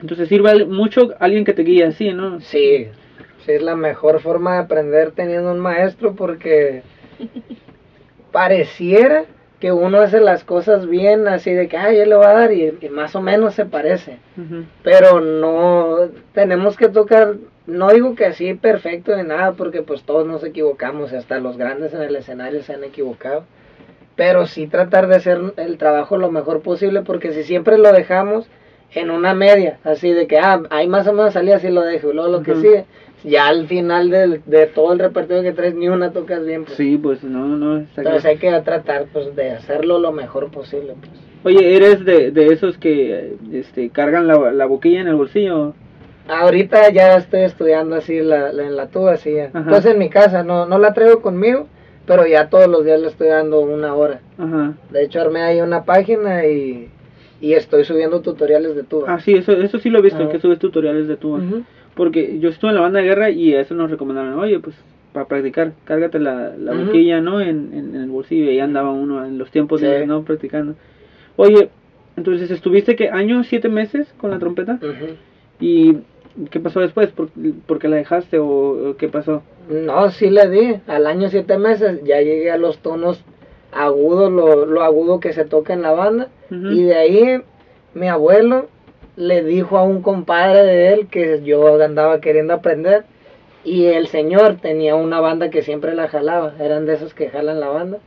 [0.00, 2.40] Entonces sirve mucho alguien que te guíe así, ¿no?
[2.40, 2.88] sí,
[3.44, 6.82] sí, es la mejor forma de aprender teniendo un maestro porque
[8.30, 9.24] pareciera
[9.62, 12.52] que uno hace las cosas bien, así de que, ay, él le va a dar
[12.52, 14.18] y, y más o menos se parece.
[14.82, 15.98] Pero no
[16.34, 17.36] tenemos que tocar
[17.68, 21.56] no digo que así perfecto ni nada porque pues todos nos equivocamos y hasta los
[21.56, 23.44] grandes en el escenario se han equivocado
[24.16, 28.48] pero sí tratar de hacer el trabajo lo mejor posible porque si siempre lo dejamos
[28.92, 32.10] en una media así de que ah ahí más o menos salía así lo dejo
[32.10, 32.84] y luego lo que sigue
[33.24, 36.76] ya al final del- de todo el repertorio que traes ni una tocas bien pues.
[36.76, 40.94] Sí, pues no, no, está entonces hay que tratar pues de hacerlo lo mejor posible
[40.98, 41.10] pues
[41.44, 45.74] Oye, ¿eres de, de esos que este, cargan la, la boquilla en el bolsillo?
[46.28, 49.32] Ahorita ya estoy estudiando así la, la- en la tuba, así.
[49.34, 49.46] ya.
[49.46, 51.66] Entonces en mi casa, no, no la traigo conmigo,
[52.06, 54.20] pero ya todos los días le estoy dando una hora.
[54.38, 54.74] Ajá.
[54.90, 56.88] De hecho armé ahí una página y,
[57.40, 59.12] y estoy subiendo tutoriales de tuba.
[59.12, 60.30] Ah, sí, eso, eso sí lo he visto, Ajá.
[60.30, 61.38] que subes tutoriales de tuba.
[61.38, 61.64] Ujú.
[61.94, 64.76] Porque yo estuve en la banda de guerra y eso nos recomendaron, oye, pues
[65.12, 67.40] para practicar, cárgate la, la boquilla, ¿no?
[67.42, 69.86] En, en, en el bolsillo y ahí andaba uno en los tiempos Sí.
[69.86, 70.74] de no practicando.
[71.36, 71.68] Oye,
[72.16, 74.78] entonces estuviste que años, siete meses con la trompeta
[75.60, 75.98] y
[76.50, 77.10] ¿qué pasó después?
[77.10, 77.28] ¿Por,
[77.66, 79.42] por qué la dejaste o, qué pasó?
[79.68, 80.76] No, sí le di.
[80.86, 83.22] Al año siete meses ya llegué a los tonos
[83.70, 86.28] agudos, lo, lo agudo que se toca en la banda.
[86.50, 87.42] Y de ahí
[87.94, 88.68] mi abuelo
[89.16, 93.04] le dijo a un compadre de él que yo andaba queriendo aprender.
[93.64, 96.54] Y el señor tenía una banda que siempre la jalaba.
[96.58, 97.98] Eran de esos que jalan la banda.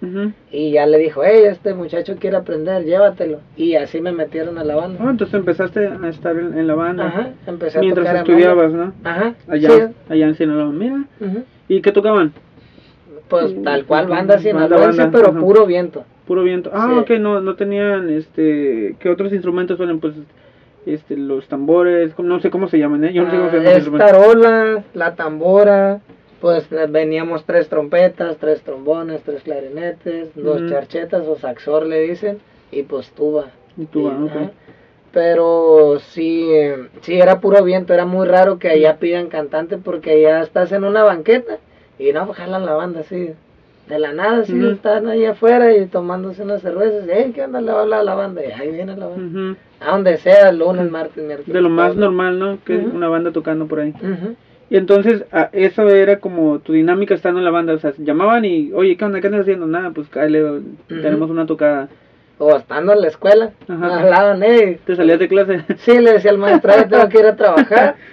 [0.52, 3.40] Y ya le dijo, hey, este muchacho quiere aprender, llévatelo.
[3.56, 5.00] Y así me metieron a la banda.
[5.02, 8.22] Ah, entonces empezaste a estar en, en la banda Ajá, empecé a mientras tocar en
[8.24, 8.74] estudiabas.
[8.74, 8.94] ¿no?
[9.06, 9.94] Ajá, Allá, sí.
[10.10, 10.72] allá en Sinaloa.
[10.74, 11.44] Mira, Ujú.
[11.70, 12.34] ¿y qué tocaban?
[13.30, 15.40] Pues tal cual, banda Banda, sinaloense, banda, pero ajá.
[15.40, 16.04] puro viento.
[16.28, 16.70] Puro viento.
[16.74, 17.00] Ah, Sí.
[17.00, 20.02] ok, no, no tenían, este, ¿qué otros instrumentos suelen?
[20.02, 20.16] Pues,
[20.86, 23.14] este, los tambores, no sé cómo se llaman, ¿eh?
[23.14, 23.78] Yo no sé cómo se llaman.
[23.78, 26.02] es tarola, la tambora,
[26.42, 32.40] pues veníamos tres trompetas, tres trombones, tres clarinetes, dos charchetas o saxor le dicen,
[32.72, 33.52] y pues tuba.
[33.78, 34.52] Y tuba, Y.
[35.12, 36.50] Pero sí,
[37.02, 40.84] sí era puro viento, era muy raro que allá pidan cantante porque allá estás en
[40.84, 41.58] una banqueta
[41.98, 43.34] y no, jalan la banda así.
[43.88, 44.70] De la nada, sí, Ujú.
[44.72, 47.08] están ahí afuera y tomándose unas cervezas.
[47.08, 47.62] Hey, ¿qué onda?
[47.62, 48.42] Le habla a la banda.
[48.44, 49.60] Y ahí viene la banda.
[49.80, 51.54] A donde sea, lunes, martes, miércoles.
[51.54, 52.58] De lo más normal, ¿no?
[52.66, 53.94] Que una banda tocando por ahí.
[54.72, 57.74] Y entonces, ah, eso era como tu dinámica estando en la banda.
[57.74, 59.22] O sea, llamaban y, oye, ¿qué onda?
[59.22, 59.68] ¿Qué andas haciendo?
[59.68, 61.88] Nada, pues cállale, tenemos una tocada.
[62.40, 64.00] O estando en la escuela, Ajá.
[64.02, 64.80] hablaban, hey.
[64.84, 65.62] ¿Te salías de clase?
[65.78, 67.96] Sí, le decía al maestro, "Ay, tengo que ir a trabajar.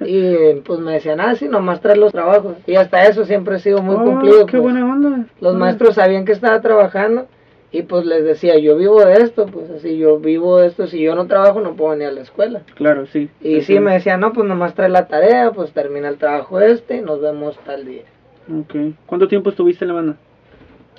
[0.00, 2.56] Y pues me decían, ah, sí, nomás traes los trabajos.
[2.66, 4.46] Y hasta eso siempre he sido muy Oh, cumplido.
[4.46, 4.62] ¡Qué pues.
[4.62, 5.26] buena onda!
[5.40, 5.58] Los Ah.
[5.58, 7.26] maestros sabían que estaba trabajando
[7.72, 11.00] y pues les decía, yo vivo de esto, pues así, yo vivo de esto, si
[11.02, 12.62] yo no trabajo no puedo venir a la escuela.
[12.76, 13.28] Claro, sí.
[13.40, 16.96] Y sí, me decían, no, pues nomás trae la tarea, pues termina el trabajo este
[16.96, 18.02] y nos vemos tal día.
[18.48, 18.94] Ok.
[19.06, 20.16] ¿Cuánto tiempo estuviste en la banda?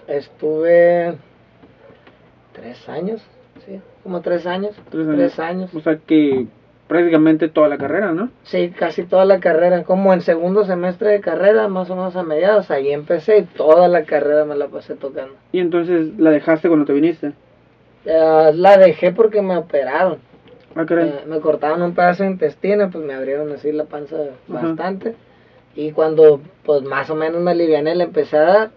[0.07, 1.15] Estuve
[2.53, 3.21] tres años,
[3.65, 4.73] sí, como tres años.
[4.89, 5.69] Tres Tres años.
[5.69, 5.75] años.
[5.75, 6.45] O sea que
[6.87, 8.29] prácticamente toda la carrera, ¿no?
[8.43, 12.23] Sí, casi toda la carrera, como en segundo semestre de carrera, más o menos a
[12.23, 15.33] mediados, ahí empecé y toda la carrera me la pasé tocando.
[15.51, 17.33] Y entonces la dejaste cuando te viniste.
[18.05, 20.19] Eh, la dejé porque me operaron.
[20.75, 20.85] Ah.
[20.89, 24.15] Eh, me cortaron un pedazo de intestino, pues me abrieron así la panza
[24.47, 25.15] bastante.
[25.75, 28.69] Y cuando pues más o menos me aliviané, le empecé a dar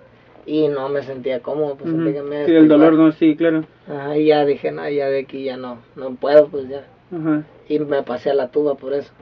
[0.47, 2.03] y no me sentía cómodo, pues Ujú.
[2.03, 3.65] sentí que me Sí, el dolor, no, sí, claro.
[3.89, 6.85] Ajá, y ya dije, no, ya de aquí ya no, no puedo, pues ya.
[7.15, 7.45] Ajá.
[7.71, 9.13] Y me pasé a la tuba por eso.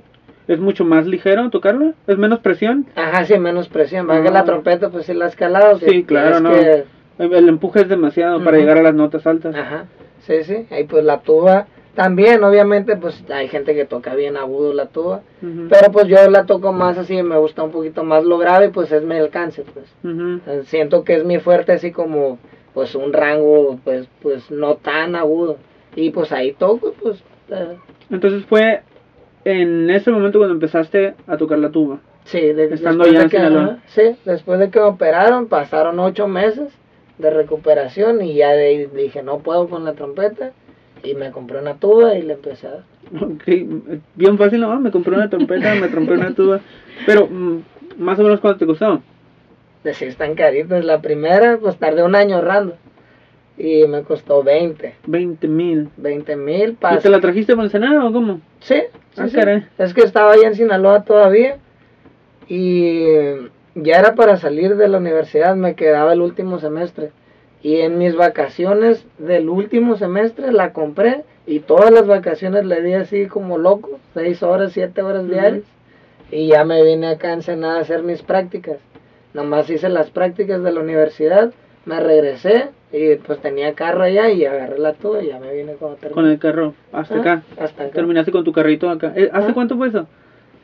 [0.48, 1.92] ¿Es mucho más ligero tocarlo?
[2.06, 2.87] ¿Es menos presión?
[2.96, 4.11] Ajá, sí, menos presión.
[4.11, 4.22] Ah.
[4.22, 5.78] que la trompeta, pues sí la has calado.
[5.78, 6.50] Sí, claro, es no.
[6.52, 6.84] que-
[7.18, 8.61] El empuje es demasiado para Ujú.
[8.61, 9.54] llegar a las notas altas.
[9.54, 9.84] Ajá,
[10.20, 10.66] sí, sí.
[10.70, 11.66] Ahí pues la tuba.
[11.94, 15.20] También, obviamente, pues hay gente que toca bien agudo la tuba.
[15.42, 15.66] Ujú.
[15.68, 18.90] Pero pues yo la toco más así, me gusta un poquito más lo grave, pues
[18.92, 19.84] es mi alcance, pues.
[20.04, 20.40] Ujú.
[20.46, 22.38] Eh, Siento que es mi fuerte así como,
[22.72, 25.58] pues un rango, pues, pues no tan agudo.
[25.96, 27.22] Y pues ahí toco, pues.
[27.50, 27.76] eh,
[28.10, 28.82] Entonces fue
[29.44, 31.98] en ese momento cuando empezaste a tocar la tuba.
[32.24, 36.68] Sí, de- Estando de en que, sí, después de que me operaron, pasaron ocho meses
[37.18, 40.52] de recuperación y ya de ahí dije, no puedo con la trompeta.
[41.02, 42.82] Y me compré una tuba y le empecé a dar.
[43.22, 43.44] Ok,
[44.16, 44.78] bien fácil, ¿no?
[44.80, 46.60] Me compré una trompeta, me compré una tuba.
[47.06, 47.58] Pero, mm,
[47.98, 49.00] más o menos, ¿cuánto te costó?
[49.84, 50.84] Decir, están caritas.
[50.84, 52.76] La primera, pues tardé un año ahorrando.
[53.58, 54.94] Y me costó 20.
[55.06, 55.88] 20 mil.
[55.96, 56.98] 20 mil ¿Y para...
[57.00, 58.40] te la trajiste por Ensenada o cómo?
[58.60, 58.76] Sí,
[59.14, 59.38] sí, Ah, sí.
[59.78, 61.56] Es que estaba ahí en Sinaloa todavía.
[62.48, 63.04] Y
[63.74, 67.10] ya era para salir de la universidad, me quedaba el último semestre.
[67.62, 72.92] Y en mis vacaciones del último semestre la compré y todas las vacaciones le di
[72.92, 75.32] así como loco, seis horas, siete horas Ujú.
[75.32, 75.64] diarias.
[76.30, 78.76] Y ya me vine acá a Ensenada a hacer mis prácticas.
[79.34, 81.52] Nomás hice las prácticas de la universidad,
[81.84, 85.74] me regresé y pues tenía carro allá y agarré la tuba y ya me vine
[85.74, 86.14] como terminé.
[86.14, 87.42] Con el carro, hasta Ah, acá.
[87.61, 87.92] Hasta acá.
[87.92, 89.12] Terminaste con tu carrito acá.
[89.14, 89.55] Eh, ¿Hace Ah.
[89.55, 90.07] cuánto fue eso?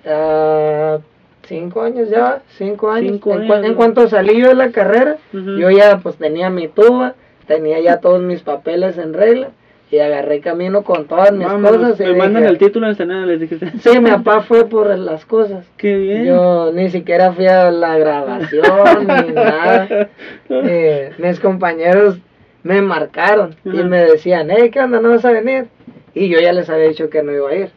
[0.06, 0.98] Ah,
[1.46, 3.12] cinco años ya, cinco años.
[3.12, 3.76] Cinco en, años, cua- en ¿no?
[3.76, 7.14] cuanto salí yo de la carrera, yo ya pues tenía mi tuba,
[7.46, 9.50] tenía ya todos mis papeles en regla
[9.94, 12.00] y agarré camino con todas mis cosas.
[12.00, 13.70] y me mandan dije- el título de Ensenada, les dijiste.
[13.80, 15.66] Sí, mi papá fue por las cosas.
[15.76, 16.24] Qué bien.
[16.26, 20.08] Yo ni siquiera fui a la grabación ni nada.
[20.50, 22.18] Eh, mis compañeros
[22.62, 25.00] me marcaron y me decían, hey, ¿qué onda?
[25.00, 25.66] ¿No vas a venir?
[26.14, 27.70] Y yo ya les había dicho que no iba a ir.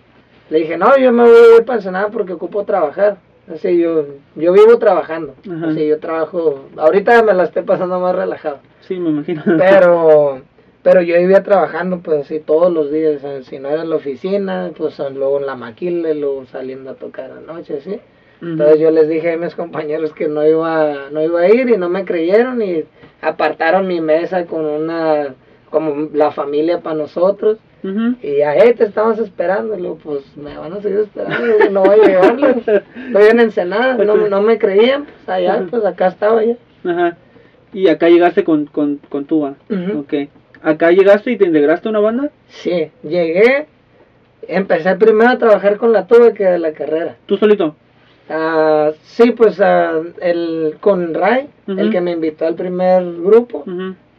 [0.50, 3.18] Le dije, no, yo me voy a ir para Ensenada porque ocupo trabajar.
[3.54, 5.34] Así yo, yo vivo trabajando.
[5.50, 5.70] Ajá.
[5.72, 6.66] Así yo trabajo.
[6.78, 8.60] Ahorita me la estoy pasando más relajado.
[8.82, 9.42] Sí, me imagino.
[9.58, 10.42] Pero,
[10.88, 13.22] pero yo vivía trabajando pues así todos los días.
[13.22, 16.94] eh, Si no era en la oficina, pues luego en la maquila, luego saliendo a
[16.94, 17.74] tocar anoche.
[17.76, 18.00] Ujú.
[18.42, 21.76] Entonces yo les dije a mis compañeros que no iba, no iba a ir y
[21.76, 22.86] no me creyeron y
[23.22, 25.36] apartaron mi mesa con una,
[25.70, 27.58] como la familia para nosotros.
[27.84, 28.16] Ujú.
[28.24, 29.76] Y a te estamos esperando.
[29.78, 32.48] Y luego, pues me van a seguir esperando, no voy a llevarlo.
[33.08, 36.56] Estoy en Ensenada, no, no me creían, pues allá, pues acá estaba ya.
[36.86, 37.18] Ajá.
[37.74, 39.56] Y acá llegaste con, con, con tuba.
[39.70, 40.00] Ujú.
[40.00, 40.14] Ok.
[40.68, 42.30] Acá llegaste y te integraste a una banda.
[42.50, 43.68] Sí, llegué,
[44.50, 47.16] empecé primero a trabajar con la tuba que de la carrera.
[47.26, 47.78] ¿Tú solito?
[48.30, 53.64] Ah, sí, pues ah, el, con Ray, el que me invitó al primer grupo,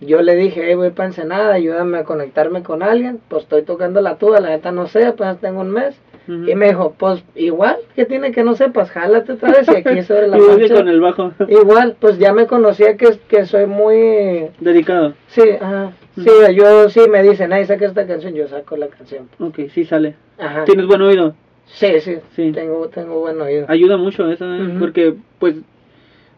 [0.00, 4.00] yo le dije, hey, voy para Ensenada, ayúdame a conectarme con alguien, pues estoy tocando
[4.00, 6.00] la tuba, la neta no sé, apenas tengo un mes.
[6.28, 8.90] Y me dijo, pues igual, que tiene que no sepas?
[8.90, 10.74] Jálate otra vez y aquí sobre la marcha.
[10.74, 11.32] con el bajo.
[11.48, 14.48] Igual, pues ya me conocía que, que soy muy...
[14.60, 15.14] Dedicado.
[15.28, 15.92] Sí, ajá.
[16.16, 19.28] Sí, yo sí me dicen, ay, saca esta canción, yo saco la canción.
[19.38, 20.16] Ok, sí sale.
[20.38, 20.64] Ajá.
[20.64, 21.34] ¿Tienes buen oído?
[21.66, 22.52] Sí, sí, Sí.
[22.52, 23.66] Tengo, tengo buen oído.
[23.68, 24.76] Ayuda mucho eso, ¿eh?
[24.78, 25.54] Porque pues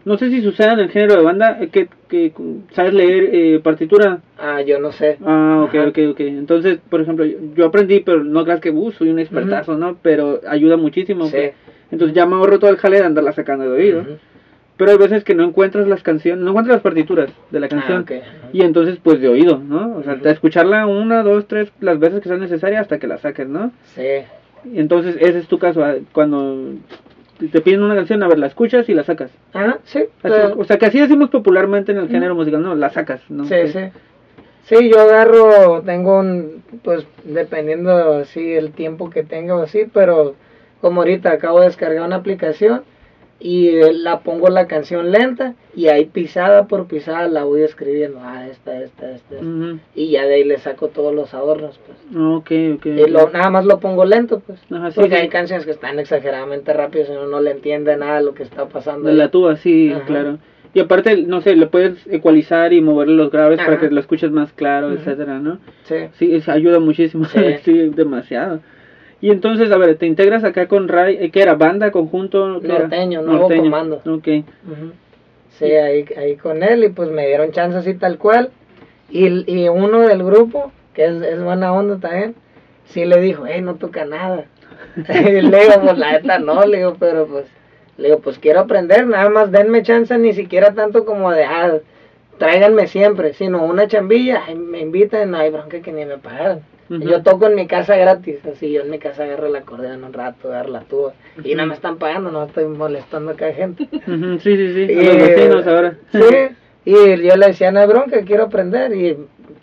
[0.04, 2.32] no sé si sucede en el género de banda eh, que, que
[2.72, 4.20] sabes leer eh, partitura.
[4.38, 5.18] Ah, yo no sé.
[5.24, 5.88] Ah, ok, Ajá.
[5.88, 6.20] ok, ok.
[6.20, 9.96] Entonces, por ejemplo, yo, aprendí, pero no creas que uh, soy un expertazo, ¿no?
[10.00, 11.26] Pero ayuda muchísimo.
[11.26, 11.32] Sí.
[11.32, 11.52] pues.
[11.90, 14.04] Entonces ya me ahorro todo el jale de andarla sacando de oído.
[14.76, 18.06] Pero hay veces que no encuentras las canciones, no encuentras las partituras de la canción.
[18.08, 18.54] Ah, ok.
[18.54, 19.96] Y entonces, pues de oído, ¿no?
[19.98, 23.46] O sea, escucharla una, dos, tres, las veces que sean necesarias hasta que la saques,
[23.46, 23.72] ¿no?
[23.94, 24.24] Sí.
[24.74, 25.84] Entonces, ese es tu caso.
[25.84, 26.76] ah, Cuando
[27.48, 29.30] te piden una canción, a ver, la escuchas y la sacas.
[29.52, 30.04] Ajá, sí.
[30.22, 32.74] Así- o sea, que así decimos popularmente en el género musical, ¿no?
[32.74, 33.44] La sacas, ¿no?
[33.44, 33.80] Sí, sí.
[34.64, 40.34] Sí, yo agarro, tengo un, pues dependiendo así el tiempo que tenga o así, pero
[40.80, 42.82] como ahorita acabo de descargar una aplicación
[43.40, 48.20] y eh, la pongo la canción lenta y ahí pisada por pisada la voy escribiendo,
[48.22, 49.46] ah, esta, esta, esta, esta.
[49.94, 51.98] Y ya de ahí le saco todos los adornos, pues.
[52.16, 52.86] Ok, ok.
[52.86, 54.60] Y lo, nada más lo pongo lento, pues.
[54.70, 55.22] Ajá, sí, Porque sí.
[55.22, 58.42] hay canciones que están exageradamente rápidas y uno no le entiende nada de lo que
[58.42, 59.06] está pasando.
[59.06, 59.18] De ahí.
[59.18, 60.04] la tuba, sí, Ajá.
[60.04, 60.38] claro.
[60.72, 64.30] Y aparte, no sé, le puedes ecualizar y moverle los graves para que lo escuches
[64.30, 65.58] más claro, etcétera, ¿no?
[65.84, 65.96] Sí.
[66.12, 67.40] Sí, eso ayuda muchísimo, sí.
[67.64, 67.88] Sí.
[67.88, 68.60] demasiado.
[69.20, 71.54] Y entonces, a ver, te integras acá con Ray, eh, ¿qué era?
[71.54, 72.60] ¿Banda, conjunto?
[72.60, 74.02] Norteño, Nuevo Comando.
[74.06, 74.44] Ok.
[75.58, 78.50] Sí, ahí, ahí con él y pues me dieron chance así tal cual.
[79.10, 82.34] Y, y uno del grupo, que es, es buena onda también,
[82.86, 84.46] sí le dijo, hey, no toca nada.
[84.96, 87.46] y le digo, pues la neta no, le digo, pero pues,
[87.98, 91.78] le digo, pues quiero aprender, nada más denme chance, ni siquiera tanto como de, ah,
[92.38, 96.16] tráiganme siempre, sino una chambilla, ay, me invitan, hay bronca que ni me
[96.98, 100.12] Yo toco en mi casa gratis, así yo en mi casa agarro el acordeón un
[100.12, 101.12] rato, agarro la tuba.
[101.44, 103.88] Y no me están pagando, no estoy molestando acá a gente.
[103.92, 104.82] Ujú, Sí, sí, sí.
[104.98, 105.94] A Y, los vecinos ahora.
[106.10, 106.20] Sí,
[106.84, 108.92] y yo le decía, no hay bronca, quiero aprender.
[108.96, 109.16] Y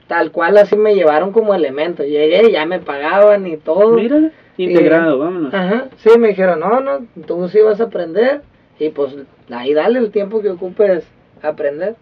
[0.08, 2.04] tal cual así me llevaron como elemento.
[2.04, 3.92] Llegué ya me pagaban y todo.
[3.94, 5.54] Mira, integrado, vámonos.
[5.54, 8.42] Ajá, sí, me dijeron, no, no, tú sí vas a aprender.
[8.80, 9.13] Y pues
[9.52, 11.06] ahí dale el tiempo que ocupes
[11.41, 11.95] aprender.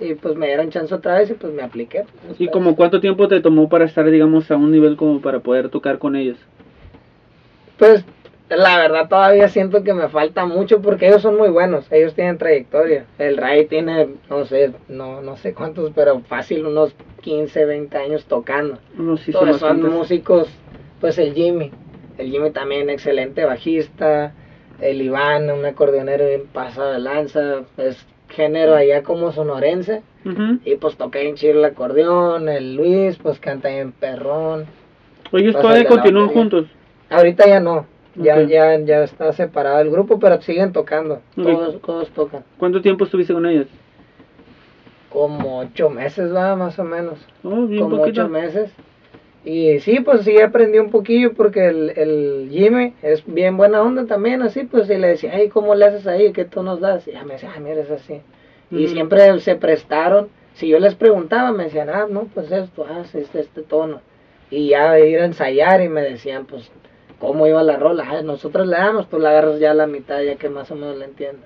[0.00, 2.04] Y pues me dieron chance otra vez y pues me apliqué.
[2.26, 5.40] pues, ¿Y como cuánto tiempo te tomó para estar, digamos, a un nivel como para
[5.40, 6.38] poder tocar con ellos?
[7.78, 8.04] Pues
[8.48, 12.38] la verdad todavía siento que me falta mucho porque ellos son muy buenos, ellos tienen
[12.38, 13.04] trayectoria.
[13.18, 18.24] El Ray tiene, no sé, no, no sé cuántos, pero fácil unos 15, 20 años
[18.24, 18.78] tocando.
[18.96, 20.48] No, sí son músicos,
[21.00, 21.70] pues el Jimmy,
[22.16, 24.32] el Jimmy también excelente bajista,
[24.80, 30.02] el Iván, un acordeonero bien pasado de lanza, es género allá como sonorense.
[30.64, 34.66] Y pues toca en chido el acordeón, el Luis pues canta en perrón.
[35.32, 36.66] Ellos todavía continúan juntos.
[37.08, 42.10] Ahorita ya no, ya, ya, ya está separado el grupo, pero siguen tocando, todos, todos
[42.10, 42.44] tocan.
[42.58, 43.66] ¿Cuánto tiempo estuviste con ellos?
[45.08, 48.22] Como ocho meses va, más o menos, Oh, bien como poquito.
[48.24, 48.70] ocho meses.
[49.44, 54.04] Y sí, pues sí aprendí un poquillo porque el, el Jimmy es bien buena onda
[54.06, 56.32] también, así, pues y le decía, ay, ¿cómo le haces ahí?
[56.32, 57.06] ¿Qué tú nos das?
[57.08, 58.20] Y ya me decía, ah, mira, es así.
[58.70, 63.02] Y siempre se prestaron, si yo les preguntaba, me decían, ah, no, pues esto, ah,
[63.14, 64.00] este, este tono.
[64.50, 66.70] Y ya ir a ensayar y me decían, pues,
[67.18, 68.04] ¿cómo iba la rola?
[68.08, 70.74] Ah, nosotros le damos, pues la agarras ya a la mitad, ya que más o
[70.76, 71.44] menos la entiendes.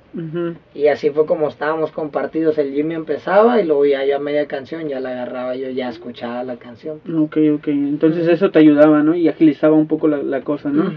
[0.75, 2.59] Y así fue como estábamos compartidos.
[2.59, 5.89] El Jimmy empezaba y luego ya yo a media canción ya la agarraba, yo ya
[5.89, 7.01] escuchaba la canción.
[7.17, 7.69] Ok, ok.
[7.69, 9.15] Entonces eso te ayudaba, ¿no?
[9.15, 10.93] Y agilizaba un poco la, la cosa, ¿no?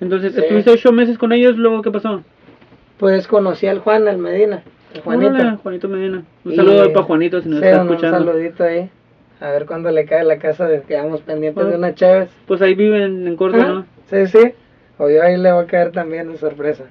[0.00, 0.40] Entonces, Sí.
[0.40, 2.22] estuviste ocho meses con ellos, luego, ¿qué pasó?
[2.98, 4.62] Pues conocí al Juan, al Medina,
[4.94, 5.58] el Juanito.
[5.62, 6.22] Juanito Medina.
[6.44, 8.18] Un Y- saludo para Juanito si nos Sí, está un escuchando.
[8.32, 8.90] saludito ahí.
[9.40, 11.68] A ver cuándo le cae la casa, quedamos pendientes Ah.
[11.68, 12.30] de una Chévez.
[12.46, 13.86] Pues ahí viven en Córdoba, ¿no?
[14.14, 14.54] Sí, sí.
[14.98, 16.84] O yo ahí le va a caer también de sorpresa.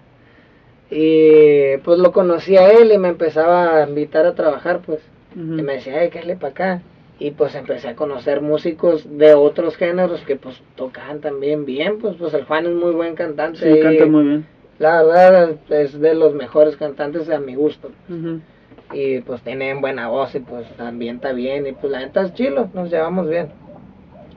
[0.90, 5.00] Y pues lo conocí a él y me empezaba a invitar a trabajar, pues.
[5.36, 6.82] Y me decía, ay, cállate para acá.
[7.18, 12.16] Y pues empecé a conocer músicos de otros géneros que pues tocaban también bien, pues
[12.18, 13.60] pues el Juan es muy buen cantante.
[13.60, 14.46] Sí, y canta muy bien.
[14.80, 17.92] La verdad es de los mejores cantantes a mi gusto.
[18.92, 22.70] Y pues tienen buena voz y pues ambienta bien y pues la neta es chilo,
[22.74, 23.48] nos llevamos bien.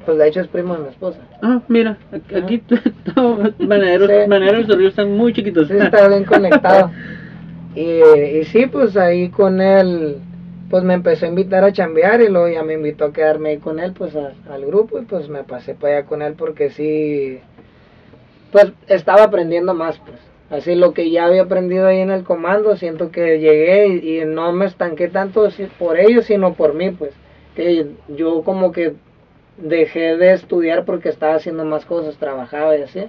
[0.07, 1.19] Pues de hecho es primo de mi esposa.
[1.43, 1.99] Ah, mira,
[2.35, 2.63] aquí-
[3.15, 4.29] todos maneros, Sí.
[4.29, 5.69] maneros de río están muy chiquitos.
[5.69, 6.91] Sí, está bien conectado.
[7.75, 8.01] Y,
[8.39, 10.17] y sí, pues ahí con él,
[10.71, 13.59] pues me empezó a invitar a chambear y luego ya me invitó a quedarme ahí
[13.59, 16.71] con él, pues a- al grupo y pues me pasé para allá con él porque
[16.71, 17.39] sí,
[18.51, 20.17] pues estaba aprendiendo más, pues.
[20.49, 24.25] Así lo que ya había aprendido ahí en el comando, siento que llegué y, y
[24.25, 25.47] no me estanqué tanto
[25.79, 27.13] por ellos, sino por mí, pues.
[27.57, 28.95] Que yo como que
[29.59, 33.05] dejé de estudiar porque estaba haciendo más cosas, trabajaba y así.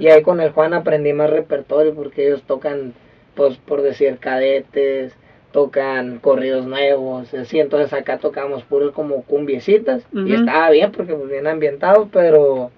[0.00, 2.92] Y ahí con el Juan aprendí más repertorio porque ellos tocan,
[3.34, 5.16] pues por decir, cadetes,
[5.52, 10.06] tocan corridos nuevos, así, entonces acá tocamos puros como cumbiecitas.
[10.12, 12.70] Y estaba bien porque pues bien ambientado, pero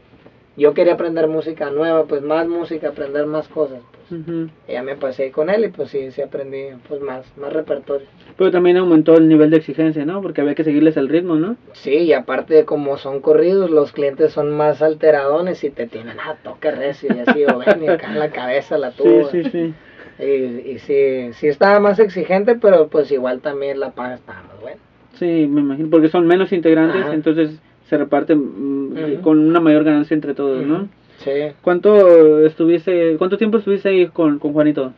[0.58, 4.20] yo quería aprender música nueva, pues más música, aprender más cosas, pues.
[4.68, 8.06] Y ya me pasé con él y pues sí, sí aprendí pues más, más repertorio.
[8.36, 10.22] Pero también aumentó el nivel de exigencia, ¿no?
[10.22, 11.56] Porque había que seguirles el ritmo, ¿no?
[11.72, 16.16] Sí, y aparte de como son corridos, los clientes son más alteradones y te tienen,
[16.20, 19.30] ah, toque recio y así, o ven y acá en la cabeza la Sí, tuba.
[19.30, 19.74] sí, sí.
[20.20, 24.60] Y, y sí, sí estaba más exigente, pero pues igual también la paga estaba más
[24.60, 24.78] buena.
[25.14, 27.14] Sí, me imagino, porque son menos integrantes, Ajá.
[27.14, 27.50] entonces
[27.88, 30.88] se reparten mm, con una mayor ganancia entre todos, ¿no?
[31.18, 31.30] Sí.
[31.62, 34.92] ¿Cuánto estuviste, cuánto tiempo estuviste ahí con, con Juanito?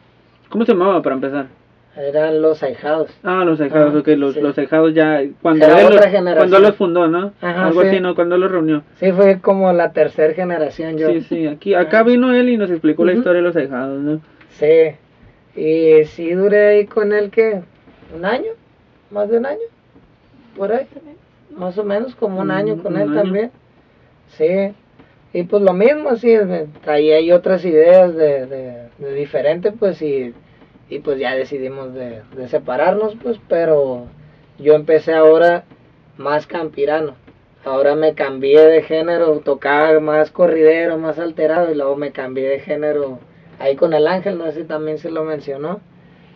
[0.48, 1.46] ¿Cómo se llamaba para empezar?
[1.96, 3.10] Eran los ahijados.
[3.24, 4.40] Ah, los ahijados, Ah, ok, los, sí.
[4.40, 6.36] los ahijados ya, cuando Era él, otra los, generación.
[6.50, 7.32] cuando los fundó, ¿no?
[7.40, 7.88] Ajá, Algo sí.
[7.88, 8.14] así, ¿no?
[8.14, 8.82] Cuando los reunió.
[8.96, 11.08] Sí, fue como la tercera generación yo.
[11.08, 14.20] Sí, sí, aquí, acá vino él y nos explicó la historia de los ahijados, ¿no?
[14.50, 14.92] Sí.
[15.56, 17.60] Y sí duré ahí con él que
[18.16, 18.52] un año,
[19.10, 19.58] más de un año,
[20.56, 20.86] por ahí,
[21.50, 23.22] más o menos como un año con un él año.
[23.22, 23.50] también.
[24.28, 24.74] Sí.
[25.32, 30.02] Y pues lo mismo, sí, me traía ahí otras ideas de, de, de diferente, pues
[30.02, 30.34] y,
[30.88, 34.06] y pues ya decidimos de, de separarnos, pues, pero
[34.58, 35.64] yo empecé ahora
[36.16, 37.14] más campirano.
[37.64, 42.60] Ahora me cambié de género, tocaba más corridero, más alterado y luego me cambié de
[42.60, 43.18] género
[43.58, 45.80] ahí con el ángel, no sé si también se lo mencionó,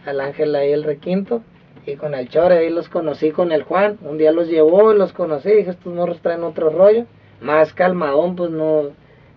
[0.04, 1.42] al ángel ahí el requinto
[1.86, 4.98] y con el chore ahí los conocí con el Juan, un día los llevó y
[4.98, 7.04] los conocí, dije estos morros traen otro rollo,
[7.40, 8.90] más calmadón, pues no,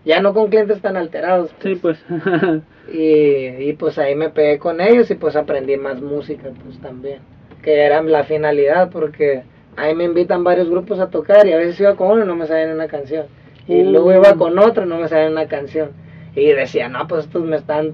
[0.06, 1.52] ya no con clientes tan alterados.
[1.62, 2.04] Sí, pues.
[2.90, 7.20] Y, y pues ahí me pegué con ellos y pues aprendí más música pues también,
[7.62, 9.44] que era la finalidad porque
[9.76, 12.38] ahí me invitan varios grupos a tocar y a veces iba con uno y no
[12.38, 13.26] me sabían una canción.
[13.68, 13.92] Y Uh.
[13.92, 15.90] luego iba con otro y no me sabían una canción.
[16.34, 17.94] Y decía, no, pues estos me están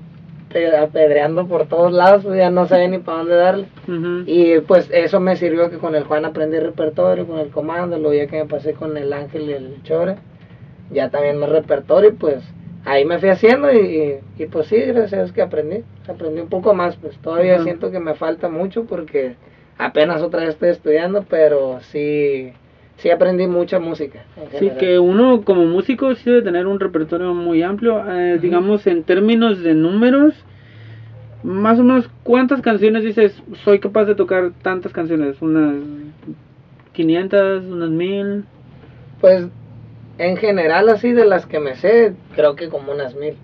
[0.80, 3.66] apedreando por todos lados, pues ya no sabía ni para dónde darle.
[4.26, 8.13] Y pues eso me sirvió que con el Juan aprendí repertorio, con el comando, luego
[8.13, 10.16] ya que me pasé con el Ángel y el Chore,
[10.92, 12.44] ya también más repertorio, y pues
[12.86, 13.78] ahí me fui haciendo y,
[14.38, 17.62] y, y, pues sí, gracias a Dios que aprendí, aprendí un poco más, pues todavía
[17.63, 19.36] siento que me falta mucho porque
[19.78, 22.54] apenas otra vez estoy estudiando, pero sí,
[22.98, 24.24] sí aprendí mucha música.
[24.60, 29.04] Sí, que uno como músico sí debe tener un repertorio muy amplio, uh digamos en
[29.04, 30.34] términos de números.
[31.44, 35.42] Más o menos, ¿cuántas canciones dices, soy capaz de tocar tantas canciones?
[35.42, 35.76] ¿Unas
[36.94, 38.46] 500, unas 1000?
[39.20, 39.48] Pues
[40.18, 43.36] en general así de las que me sé, creo que como unas 1000.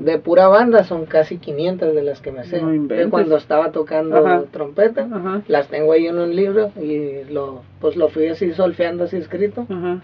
[0.00, 2.60] De pura banda son casi 500 de las que me sé.
[2.62, 4.44] No de cuando estaba tocando Ajá.
[4.50, 5.06] trompeta.
[5.12, 9.16] Ajá, Las tengo ahí en un libro y lo pues lo fui así solfeando así
[9.16, 9.66] escrito.
[9.68, 10.00] ajá.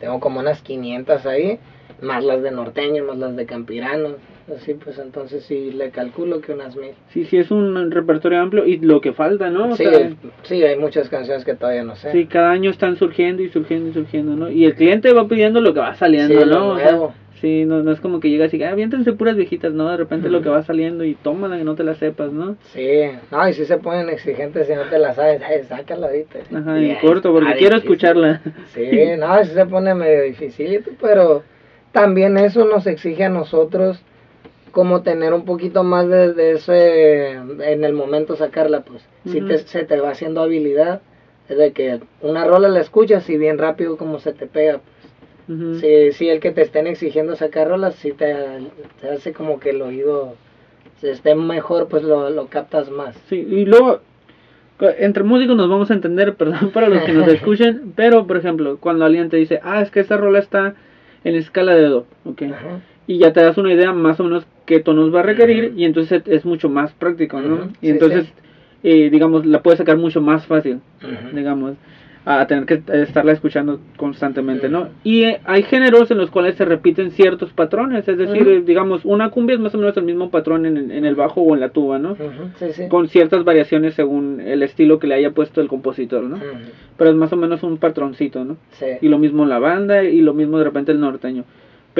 [0.00, 1.58] Tengo como unas 500 ahí,
[2.00, 4.10] más las de norteño, más las de campirano.
[4.54, 6.92] Así pues entonces sí le calculo que unas mil.
[7.10, 9.70] Sí, sí, es un repertorio amplio y lo que falta, ¿no?
[9.70, 10.10] O Sí, sea,
[10.44, 12.12] sí, hay muchas canciones que todavía no sé.
[12.12, 14.48] sí, cada año están surgiendo y surgiendo y surgiendo, ¿no?
[14.50, 16.68] Y el cliente va pidiendo lo que va saliendo, Sí, lo ¿no?
[16.70, 17.14] O sea, nuevo.
[17.40, 19.88] Sí, no, no es como que llegas y, ah, aviéntense puras viejitas, ¿no?
[19.90, 22.56] De repente lo que va saliendo y tómala que no te la sepas, ¿no?
[22.72, 26.38] Sí, no, y si se ponen exigentes si no te la sabes, ay, sácala ahorita.
[26.54, 27.76] Ajá, Y en corto, porque quiero difícil.
[27.76, 28.40] escucharla.
[28.74, 31.42] Sí, no, sí se pone medio difícil, pero
[31.92, 34.00] también eso nos exige a nosotros
[34.70, 39.58] como tener un poquito más de, de ese, en el momento sacarla, pues, si te,
[39.58, 41.00] se te va haciendo habilidad,
[41.48, 44.97] es de que una rola la escuchas y bien rápido como se te pega, pues.
[45.48, 45.76] Ujú.
[45.76, 48.34] Si, si el que te estén exigiendo sacar rolas, si te,
[49.00, 50.34] te hace como que el oído
[51.00, 53.16] se esté mejor, pues lo, lo captas más.
[53.28, 54.00] Sí, y luego,
[54.98, 58.76] entre músicos nos vamos a entender, perdón para los que nos escuchen, pero por ejemplo,
[58.78, 60.74] cuando alguien te dice, ah, es que esta rola está
[61.24, 62.80] en escala de do, ok, Ajá.
[63.06, 65.84] y ya te das una idea más o menos qué tonos va a requerir, y
[65.84, 67.70] entonces es mucho más práctico, ¿no?
[67.80, 68.32] Y sí, entonces, sí.
[68.82, 70.80] eh, digamos, la puedes sacar mucho más fácil,
[71.32, 71.74] digamos,
[72.30, 74.88] a tener que estarla escuchando constantemente, ¿no?
[75.02, 79.06] Y eh, hay géneros en los cuales se repiten ciertos patrones, es decir, eh, digamos,
[79.06, 81.54] una cumbia es más o menos el mismo patrón en el, en el bajo o
[81.54, 82.16] en la tuba, ¿no?
[82.58, 82.88] Sí, sí.
[82.88, 86.38] con ciertas variaciones según el estilo que le haya puesto el compositor, ¿no?
[86.98, 88.58] Pero es más o menos un patroncito, ¿no?
[88.72, 88.86] Sí.
[89.00, 91.44] Y lo mismo la banda y lo mismo de repente el norteño.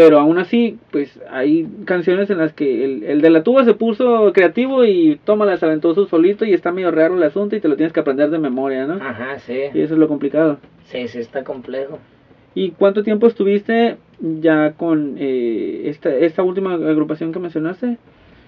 [0.00, 3.74] Pero aún así, pues hay canciones en las que el, el de la tuba se
[3.74, 7.60] puso creativo y toma las aventó su solito y está medio raro el asunto y
[7.60, 8.94] te lo tienes que aprender de memoria, ¿no?
[8.94, 9.58] Ajá, sí.
[9.74, 10.58] Y eso es lo complicado.
[10.84, 11.98] Sí, sí, está complejo.
[12.54, 17.98] ¿Y cuánto tiempo estuviste ya con eh, esta, esta última agrupación que mencionaste?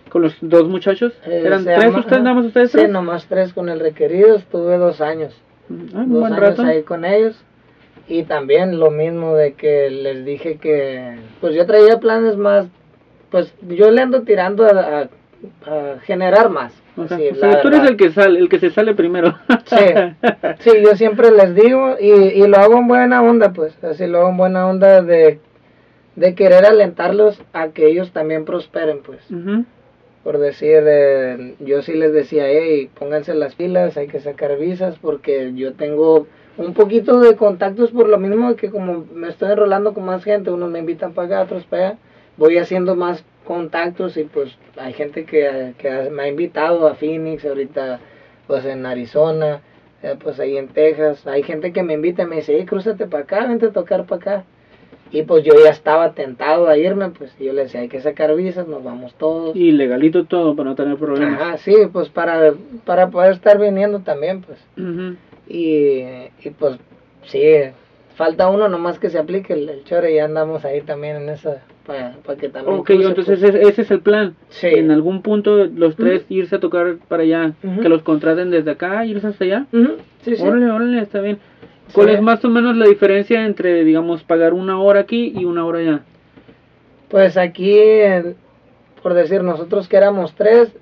[0.09, 1.13] Con los dos muchachos.
[1.27, 2.91] Eh, ¿Eran tres ustedes, nada más ustedes Sí, tres?
[2.91, 4.37] nomás tres con el requerido.
[4.37, 5.35] Estuve dos años.
[5.69, 6.63] Ah, dos buen años rato.
[6.63, 7.43] ahí con ellos.
[8.11, 12.67] Y también lo mismo de que les dije que, pues yo traía planes más,
[13.31, 14.71] pues yo le ando tirando a,
[15.03, 15.09] a-
[15.67, 16.75] a generar más.
[16.99, 19.39] Así, o sea, tú eres el que sale, el que se sale primero.
[19.65, 19.77] Sí,
[20.59, 24.19] sí, yo siempre les digo y, y lo hago en buena onda, pues, así lo
[24.19, 25.39] hago en buena onda de,
[26.17, 29.21] de querer alentarlos a que ellos también prosperen, pues.
[29.31, 29.65] Ujú.
[30.25, 34.97] Por decir, eh, yo sí les decía, hey, pónganse las pilas, hay que sacar visas,
[35.01, 39.95] porque yo tengo un poquito de contactos por lo mismo que como me estoy enrolando
[39.95, 41.99] con más gente, unos me invitan para acá, otros para allá,
[42.37, 47.45] voy haciendo más contactos y pues hay gente que, que me ha invitado a Phoenix,
[47.45, 48.01] ahorita
[48.47, 49.61] pues en Arizona,
[50.03, 53.07] eh, pues ahí en Texas, hay gente que me invita y me dice, hey, crúzate
[53.07, 54.45] para acá, vente a tocar para acá.
[55.13, 58.35] Y pues yo ya estaba tentado a irme, pues yo le decía, hay que sacar
[58.37, 59.57] visas, nos vamos todos.
[59.57, 61.41] Y legalito todo para no tener problemas.
[61.41, 64.59] Ajá, sí, pues para, para poder estar viniendo también, pues.
[64.77, 65.17] Ujú.
[65.53, 66.03] Y,
[66.45, 66.77] y pues
[67.25, 67.43] sí,
[68.15, 71.29] falta uno nomás que se aplique el, el chore y ya andamos ahí también en
[71.29, 72.79] esa, para, que también...
[72.79, 73.55] Ok, cruce, entonces pues.
[73.57, 74.37] ese, ese es el plan.
[74.51, 74.69] Sí.
[74.69, 79.05] En algún punto los tres irse a tocar para allá, que los contraten desde acá,
[79.05, 79.67] irse hasta allá.
[80.23, 80.43] Sí, sí.
[80.43, 81.39] Órale, órale, está bien.
[81.93, 82.15] ¿Cuál Sí.
[82.15, 85.81] es más o menos la diferencia entre, digamos, pagar una hora aquí y una hora
[85.81, 86.01] allá?
[87.09, 87.77] Pues aquí,
[89.03, 90.73] por decir, nosotros que éramos tres,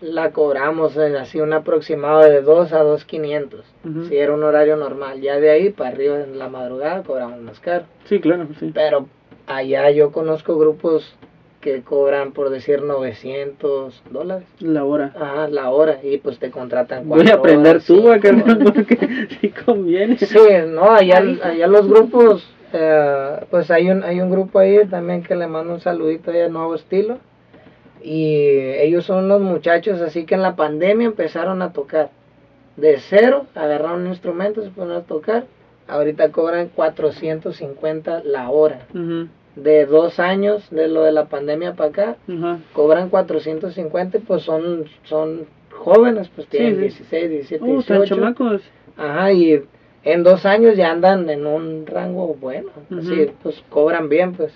[0.00, 3.62] la cobramos en así un aproximado de 2 a 2.500.
[3.84, 4.04] Ujú.
[4.06, 5.20] Si era un horario normal.
[5.20, 7.84] Ya de ahí para arriba en la madrugada cobramos más caro.
[8.04, 8.70] Sí, claro, sí.
[8.74, 9.06] Pero
[9.46, 11.16] allá yo conozco grupos
[11.60, 14.46] que cobran, por decir, 900 dólares.
[14.60, 15.12] La hora.
[15.18, 15.98] Ajá, la hora.
[16.02, 18.72] Y pues te contratan Voy a cuatro aprender horas, carnal, horas.
[18.74, 20.18] porque sí conviene.
[20.18, 20.38] Sí,
[20.68, 25.34] no, allá, allá los grupos, eh, pues hay un, hay un grupo ahí también que
[25.34, 27.18] le mando un saludito ahí a Nuevo Estilo.
[28.04, 32.10] Y ellos son unos muchachos así que en la pandemia empezaron a tocar.
[32.76, 35.44] de cero, agarraron un instrumento, se ponen a tocar,
[35.88, 38.80] ahorita cobran 450 la hora.
[39.56, 42.58] De dos años, de lo de la pandemia para acá, Ajá.
[42.72, 46.80] cobran 450, pues son, son jóvenes, pues tienen sí.
[46.80, 48.14] 16, 17, Uh, están 18.
[48.16, 48.62] chamacos.
[48.96, 49.62] Ajá, y
[50.02, 54.52] en dos años ya andan en un rango bueno, así, pues cobran bien, pues.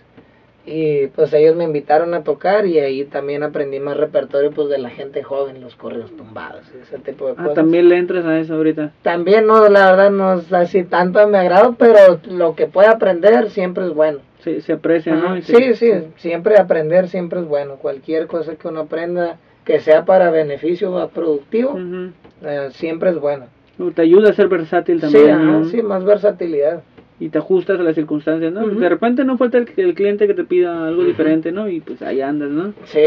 [0.66, 4.76] Y pues ellos me invitaron a tocar y ahí también aprendí más repertorio pues de
[4.76, 7.54] la gente joven, los correos tumbados, ese tipo de Ah, cosas.
[7.54, 8.92] también le entras a eso ahorita.
[9.02, 12.90] También no, la verdad no es así tanto de mi agrado, pero lo que pueda
[12.90, 14.18] aprender siempre es bueno.
[14.44, 15.28] Sí, se aprecia, ¿no?
[15.30, 17.76] Ajá, se- Sí, sí, siempre aprender siempre es bueno.
[17.76, 22.10] Cualquier cosa que uno aprenda que sea para beneficio o productivo, Ujú.
[22.42, 23.46] eh, siempre es bueno.
[23.78, 25.30] Uh, Te ayuda a ser versátil Sí, también.
[25.30, 25.64] ajá, ¿no?
[25.64, 26.82] sí, más versatilidad.
[27.20, 28.66] Y te ajustas a las circunstancias, ¿no?
[28.66, 31.68] De repente no falta el, el cliente que te pida algo diferente, ¿no?
[31.68, 32.72] Y pues ahí andas, ¿no?
[32.84, 33.00] Sí,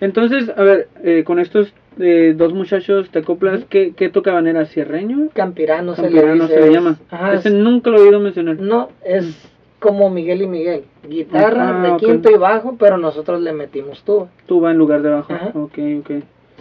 [0.00, 4.46] Entonces, a ver, eh, con estos eh, dos muchachos te acoplas, ¿qué, qué tocaban?
[4.46, 5.28] ¿Era cierreño?
[5.32, 6.98] Campirano se le Campirano se le llama.
[7.10, 8.60] Ajá, Ese es- nunca lo he oído mencionar.
[8.60, 10.82] no, es como Miguel y Miguel.
[11.08, 14.28] Guitarra Ah, de quinto y bajo, pero nosotros le metimos tuba.
[14.46, 15.32] Tuba en lugar de bajo.
[15.32, 15.52] Ajá.
[15.54, 16.10] Ok, ok.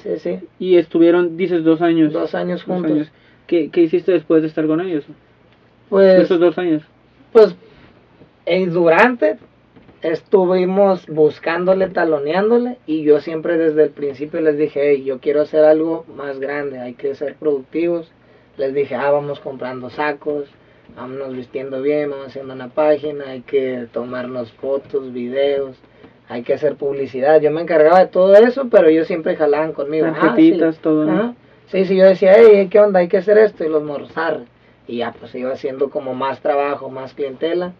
[0.03, 0.39] Sí, sí.
[0.59, 2.13] Y estuvieron, dices, dos años.
[2.13, 2.91] Dos años Dos juntos.
[2.91, 3.11] años.
[3.47, 5.03] ¿Qué, ¿Qué hiciste después de estar con ellos?
[5.89, 6.83] Pues, Esos dos años.
[7.31, 7.55] pues,
[8.45, 9.37] eh, durante
[10.01, 15.63] estuvimos buscándole, taloneándole, y yo siempre desde el principio les dije, hey, yo quiero hacer
[15.63, 18.11] algo más grande, hay que ser productivos.
[18.57, 20.49] Les dije, ah, vamos comprando sacos,
[20.95, 25.77] vámonos vistiendo bien, vamos haciendo una página, hay que tomarnos fotos, videos,
[26.27, 27.39] hay que hacer publicidad.
[27.41, 30.07] Yo me encargaba de todo eso, pero ellos siempre jalaban conmigo.
[30.07, 30.21] Ah, sí.
[30.21, 31.35] Tarjetitas, todo, ¿no?
[31.67, 32.99] Sí, sí, yo decía, hey, ¿qué onda?
[32.99, 34.45] Hay que hacer esto, y los morros, arre.
[34.87, 37.73] Y ya, pues iba haciendo como más trabajo, más clientela,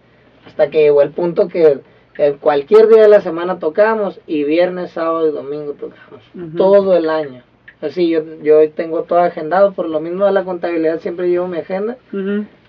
[0.46, 1.80] hasta que llegó el punto que
[2.18, 6.58] eh, cualquier día de la semana tocábamos, y viernes, sábado y domingo tocábamos, Ujú.
[6.58, 7.44] todo el año.
[7.80, 11.60] Así, yo, yo tengo todo agendado, por lo mismo de la contabilidad siempre llevo mi
[11.60, 11.96] agenda.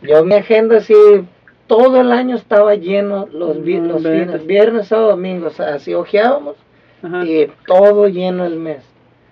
[0.02, 0.94] Yo mi agenda así,
[1.66, 5.74] todo el año estaba lleno, los, vi- No los fines, viernes, sábado, domingo, o sea,
[5.74, 6.56] así ojeábamos,
[7.24, 8.84] y todo lleno el mes.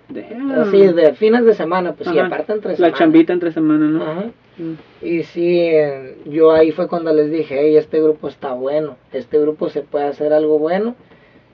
[0.09, 0.51] Damn.
[0.51, 2.93] Así, de fines de semana, pues sí, aparte entre La semana.
[2.97, 4.01] chambita entre semana, ¿no?
[4.03, 4.23] Ajá.
[5.01, 5.69] Y sí,
[6.25, 10.05] yo ahí fue cuando les dije, hey, este grupo está bueno, este grupo se puede
[10.05, 10.95] hacer algo bueno.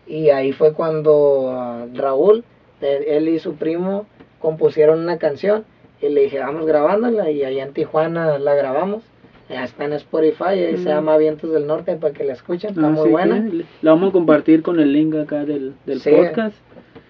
[0.07, 2.43] Y ahí fue cuando ah, Raúl,
[2.81, 4.05] él y su primo
[4.39, 5.65] compusieron una canción.
[6.01, 7.29] Y le dije, vamos grabándola.
[7.31, 9.03] Y allá en Tijuana la grabamos.
[9.49, 10.93] Ya está en Spotify, ahí se Mm.
[10.93, 13.47] llama Vientos del Norte para que la escuchen, está Ah, muy sí, buena.
[13.51, 13.65] sí.
[13.81, 16.11] La vamos a compartir con el link acá del, del Sí.
[16.11, 16.55] podcast.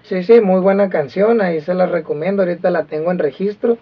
[0.02, 3.78] Sí, sí, muy buena canción, ahí se la recomiendo, ahorita la tengo en registro.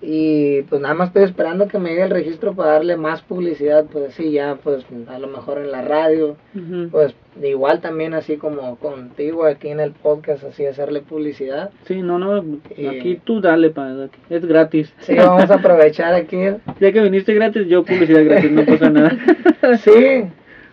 [0.00, 3.84] Y pues nada más estoy esperando que me llegue el registro para darle más publicidad,
[3.92, 6.88] pues sí, ya pues a lo mejor en la radio, Ujú.
[6.92, 11.70] pues igual también así como contigo aquí en el podcast, así hacerle publicidad.
[11.86, 12.44] Sí, no, no,
[12.76, 14.92] Y- aquí tú dale, pa, aquí es gratis.
[15.00, 16.36] Sí, vamos a aprovechar aquí.
[16.80, 19.16] Ya que viniste gratis, yo publicidad gratis, no pasa nada.
[19.82, 20.22] Sí,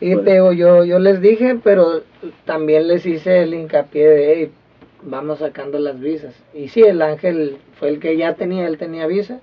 [0.01, 2.03] y te digo, yo, yo les dije, pero
[2.45, 4.51] también les hice el hincapié de, hey,
[5.05, 6.35] vamos sacando las visas.
[6.53, 9.39] Y sí, el ángel fue el que ya tenía, él tenía visa.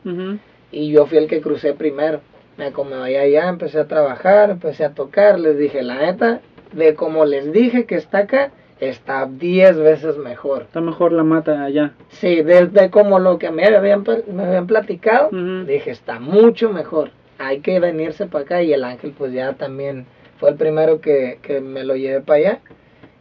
[0.71, 2.21] Y yo fui el que crucé primero.
[2.59, 5.39] Me acomodé allá, empecé a trabajar, empecé a tocar.
[5.41, 6.41] Les dije, la neta,
[6.73, 8.51] de como les dije que está acá,
[8.81, 10.63] está 10 veces mejor.
[10.63, 11.93] Está mejor la mata allá.
[12.11, 15.65] Sí, desde como lo que me habían, me habían platicado, Ujú.
[15.67, 17.11] dije, está mucho mejor.
[17.39, 18.63] Hay que venirse para acá.
[18.63, 20.07] Y el ángel, pues ya también
[20.39, 22.61] fue el primero que, que me lo llevé para allá.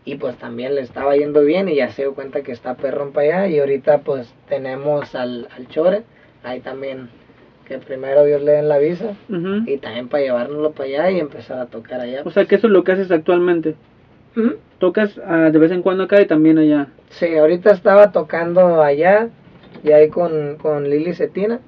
[0.03, 3.11] Y pues también le estaba yendo bien y ya se dio cuenta que está perrón
[3.11, 3.47] para allá.
[3.47, 6.03] Y ahorita pues tenemos al, al Chore,
[6.43, 7.09] ahí también,
[7.67, 9.13] que primero Dios le den la visa.
[9.67, 12.23] Y también para llevárnoslo para allá y empezar a tocar allá.
[12.25, 13.75] O sea, que eso es lo que haces actualmente.
[14.79, 16.87] Tocas ah, de vez en cuando acá y también allá.
[17.09, 19.29] Sí, ahorita estaba tocando allá,
[19.83, 21.59] y ahí con, con Lili Cetina.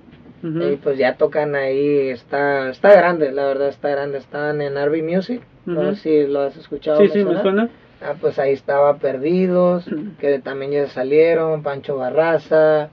[0.44, 4.18] Y pues ya tocan ahí, está, está grande, la verdad está grande.
[4.18, 7.00] Están en Arby Music, no sé si lo has escuchado.
[7.00, 7.70] Sí, sí, me suena.
[8.04, 9.86] Ah, pues ahí estaba Perdidos,
[10.20, 12.89] que también ya salieron, Pancho Barraza,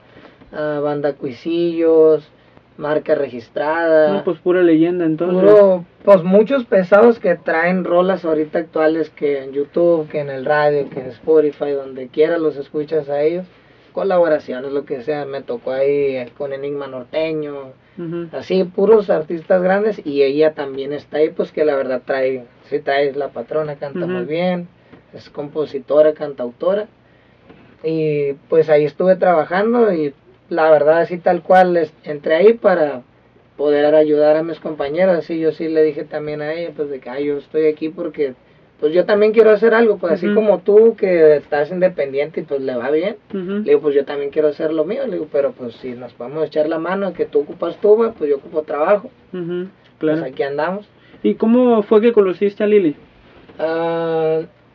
[0.53, 2.29] ah, Banda Cuisillos,
[2.77, 4.13] Marca Registrada.
[4.13, 5.41] No, pues pura leyenda entonces.
[5.41, 10.45] Puro, pues muchos pesados que traen rolas ahorita actuales que en YouTube, que en el
[10.45, 13.45] radio, que en Spotify, donde quiera los escuchas a ellos.
[13.91, 17.73] Colaboraciones, lo que sea, me tocó ahí con Enigma Norteño,
[18.31, 22.79] así puros artistas grandes y ella también está ahí, pues que la verdad trae, sí
[22.79, 24.69] trae la patrona, canta muy bien,
[25.13, 26.87] es compositora, cantautora
[27.83, 30.13] y pues ahí estuve trabajando y
[30.49, 33.01] la verdad así tal cual entré ahí para
[33.57, 36.99] poder ayudar a mis compañeros, así yo sí le dije también a ella pues de
[36.99, 38.33] que "Ay, yo estoy aquí porque
[38.79, 42.61] pues yo también quiero hacer algo, pues así como tú que estás independiente y pues
[42.61, 43.15] le va bien.
[43.63, 46.13] Le digo, pues yo también quiero hacer lo mío, le digo, pero pues si nos
[46.13, 49.11] podemos echar la mano, que tú ocupas tuba, pues yo ocupo trabajo,
[49.99, 50.25] pues Claro.
[50.25, 50.87] aquí andamos.
[51.21, 52.95] ¿Y cómo fue que conociste a Lili?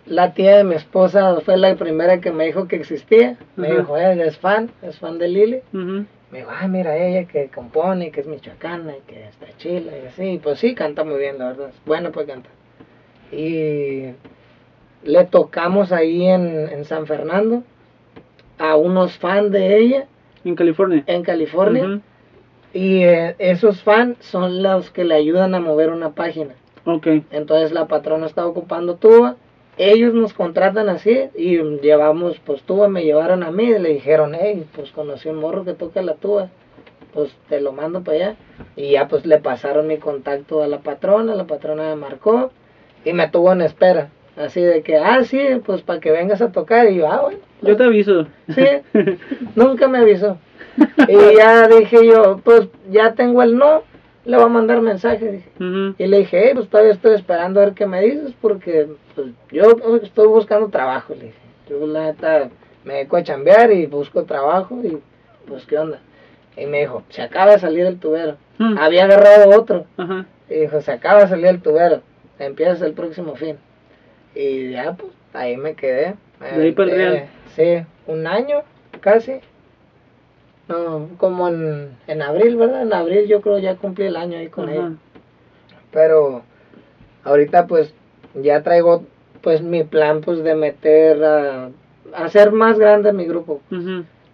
[0.07, 3.37] Ah, la tía de mi esposa fue la primera que me dijo que existía.
[3.57, 5.61] Me dijo, ella es fan, es fan de Lili.
[5.73, 10.07] Me dijo, ay, mira ella que compone, que es michoacana y que está chila y
[10.07, 10.41] así.
[10.43, 11.71] Pues sí, canta muy bien, la verdad.
[11.85, 12.49] Bueno, pues canta.
[13.33, 14.07] Y
[15.05, 17.63] le tocamos ahí en, en San Fernando
[18.59, 20.07] a unos fans de ella
[20.45, 21.05] En California.
[21.07, 22.01] en California.
[22.73, 26.55] Y eh, esos fans son los que le ayudan a mover una página.
[26.85, 27.07] Ok.
[27.31, 29.37] Entonces la patrona estaba ocupando tuba.
[29.79, 34.35] Ellos nos contratan así y llevamos pues tuba, me llevaron a mí y le dijeron,
[34.35, 36.49] hey, pues conocí un morro que toca la tuba,
[37.13, 38.37] pues te lo mando para allá.
[38.75, 42.51] Y ya pues le pasaron mi contacto a la patrona, la patrona me marcó
[43.05, 44.09] y me tuvo en espera.
[44.37, 46.91] Así de que, ah, sí, pues para que vengas a tocar.
[46.91, 47.39] Y yo, ah, bueno.
[47.63, 48.27] Yo te aviso.
[48.55, 48.67] Sí,
[49.55, 50.37] nunca me avisó.
[51.09, 53.83] Y ya dije yo, pues ya tengo el no,
[54.27, 55.31] le voy a mandar mensaje.
[55.31, 55.95] Dije.
[55.99, 59.29] Y le dije, hey, pues todavía estoy esperando a ver qué me dices porque pues,
[59.51, 59.63] yo
[60.03, 61.15] estoy buscando trabajo.
[61.15, 62.49] Le dije, yo la neta
[62.85, 64.99] me dedico a chambear y busco trabajo y
[65.47, 66.01] pues qué onda.
[66.57, 68.37] Y me dijo, se acaba de salir el tubero.
[68.79, 69.87] Había agarrado otro.
[70.49, 72.03] Y dijo, se acaba de salir el tubero.
[72.39, 73.57] Empiezas el próximo fin.
[74.35, 76.15] Y ya, pues, ahí me quedé.
[76.41, 77.85] Me De ahí para el aventé, Real.
[77.85, 78.63] Sí, un año
[79.01, 79.41] casi.
[80.69, 82.83] No, como en, en abril, ¿verdad?
[82.83, 84.75] En abril yo creo ya cumplí el año ahí con Ajá.
[84.75, 84.93] ella.
[85.93, 86.43] Pero
[87.25, 87.95] ahorita pues
[88.35, 89.05] ya traigo
[89.43, 91.71] pues mi plan pues de meter a
[92.15, 93.61] hacer más grande mi grupo.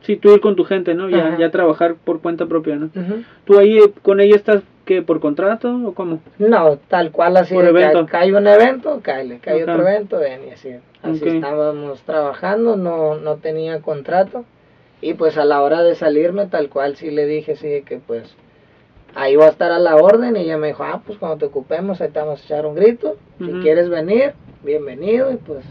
[0.01, 1.09] Sí, tú ir con tu gente, ¿no?
[1.11, 1.39] Ya, Ajá.
[1.39, 2.87] ya trabajar por cuenta propia, ¿no?
[2.87, 3.23] Ujú.
[3.45, 6.21] ¿Tú ahí eh, con ella estás que por contrato o cómo?
[6.39, 8.07] No, tal cual así, Por evento.
[8.07, 10.71] cae un evento, cae, cae otro evento, ven y así.
[11.03, 14.45] Así estábamos trabajando, no, no tenía contrato.
[15.03, 18.35] Y pues a la hora de salirme, tal cual sí le dije, sí, que pues
[19.15, 20.37] ahí va a estar a la orden.
[20.37, 22.75] Y ella me dijo, ah, pues cuando te ocupemos, ahí te vamos a echar un
[22.77, 23.17] grito.
[23.39, 24.33] Si quieres venir,
[24.63, 25.31] bienvenido.
[25.33, 25.65] Y pues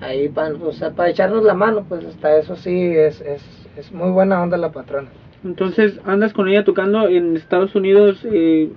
[0.00, 0.54] ahí para,
[0.96, 3.42] para echarnos la mano, pues hasta eso sí, es, es,
[3.76, 5.08] es muy buena onda la patrona.
[5.44, 8.24] Entonces, andas con ella tocando en Estados Unidos.
[8.30, 8.70] Eh,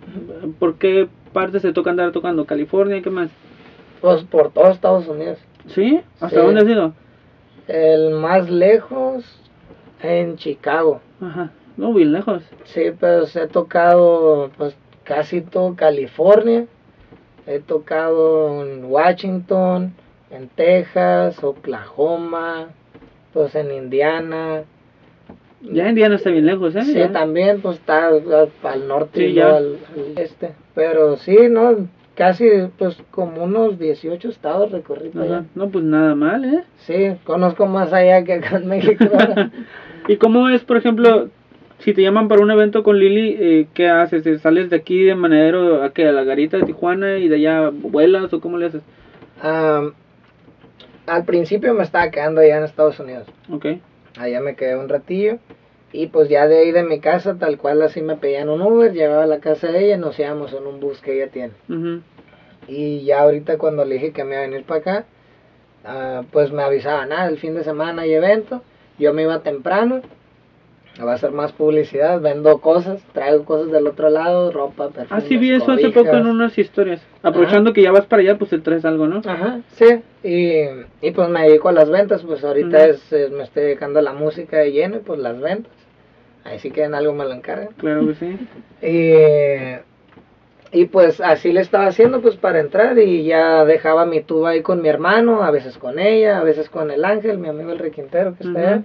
[0.60, 2.46] ¿Por qué partes te toca andar tocando?
[2.46, 3.02] ¿California?
[3.02, 3.30] ¿Qué más?
[4.02, 5.38] Pues por todo Estados Unidos.
[5.68, 6.02] ¿Sí?
[6.16, 6.36] ¿Hasta Sí.
[6.38, 6.94] dónde has ido?
[7.68, 9.24] El más lejos
[10.04, 11.01] en Chicago.
[11.22, 11.51] Ajá.
[11.78, 12.43] No, bien lejos.
[12.66, 16.66] Sí, pero he tocado pues casi todo California.
[17.47, 19.93] He tocado en Washington,
[20.32, 22.68] en Texas, Oklahoma,
[23.34, 24.64] pues en Indiana.
[25.62, 26.84] Ya Indiana está bien lejos, ¿eh?
[26.84, 27.12] Sí, Ya.
[27.12, 29.56] también pues está al, al norte Sí, y ya.
[29.56, 30.51] al, al este.
[30.76, 32.47] Pero sí, no, casi
[32.78, 35.45] pues como unos 18 estados recorrí para allá.
[35.56, 36.64] No, pues nada mal, ¿eh?
[36.86, 39.06] Sí, conozco más allá que acá en México.
[40.08, 41.30] ¿Y cómo es, por ejemplo,
[41.80, 44.24] si te llaman para un evento con Lili, eh, qué haces?
[44.24, 47.36] ¿Te ¿Sales de aquí de Manadero a, qué, a la garita de Tijuana y de
[47.36, 48.82] allá vuelas o cómo le haces?
[51.06, 53.28] Al principio me estaba quedando allá en Estados Unidos.
[53.51, 53.66] Ok.
[54.18, 55.39] Allá me quedé un ratillo.
[55.91, 58.93] Y pues ya de ahí de mi casa, tal cual así me pedían un Uber,
[58.93, 61.54] llegaba a la casa de ella y nos íbamos en un bus que ella tiene.
[61.70, 62.01] Ujú.
[62.68, 65.06] Y ya ahorita cuando le dije que me iba a venir para acá,
[65.86, 68.64] ah, pues me avisaban, nada, el fin de semana hay evento.
[69.00, 70.02] Yo me iba temprano,
[71.04, 75.28] va a ser más publicidad, vendo cosas, traigo cosas del otro lado, ropa, perfumes, Ah,
[75.28, 77.02] sí vi eso hace poco en unas historias.
[77.24, 79.22] Aprovechando que ya vas para allá, pues te traes algo, ¿no?
[79.26, 80.62] Ajá, sí, y,
[81.02, 84.14] y pues me dedico a las ventas, pues ahorita es- me estoy dedicando a la
[84.14, 85.72] música de lleno y pues las ventas.
[86.44, 87.70] Ahí sí que en algo me lo encargan.
[87.78, 88.38] Claro que sí.
[88.86, 89.93] Y,
[90.74, 94.62] y pues así le estaba haciendo pues para entrar y ya dejaba mi tuba ahí
[94.62, 97.80] con mi hermano, a veces con ella, a veces con el ángel, mi amigo el
[97.80, 98.68] requintero que está Ujú.
[98.68, 98.82] allá.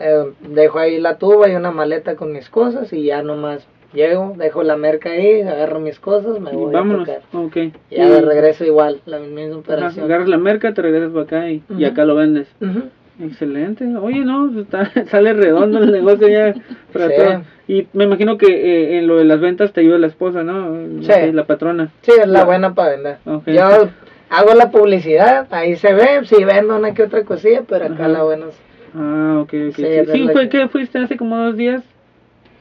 [0.00, 4.34] Eh, dejo ahí la tuba y una maleta con mis cosas y ya nomás llego,
[4.36, 7.08] dejo la merca ahí, agarro mis cosas, me Y voy vámonos.
[7.08, 7.40] a tocar.
[7.44, 7.56] Ok.
[7.90, 10.04] Y ya de regreso igual, la misma operación.
[10.04, 11.86] agarras la merca, te regresas para acá y, y Ujú.
[11.86, 12.48] acá lo vendes.
[12.60, 12.84] Ujú.
[13.22, 13.84] Excelente.
[13.96, 16.54] Oye, no, está- sale redondo el negocio ya
[16.92, 17.14] para Sí.
[17.16, 17.42] todo.
[17.68, 21.02] Y me imagino que eh, en lo de las ventas te ayuda la esposa, ¿no?
[21.02, 21.32] Sí.
[21.32, 21.90] La patrona.
[22.02, 23.18] Sí, es la buena para vender.
[23.46, 23.88] Yo
[24.30, 28.08] hago la publicidad, ahí se ve, si vendo una que otra cosilla, pero acá Ajá.
[28.08, 28.60] la buena es...
[28.94, 29.76] Ah, ok, ok.
[30.12, 31.82] Sí, fue que- fuiste hace como dos días.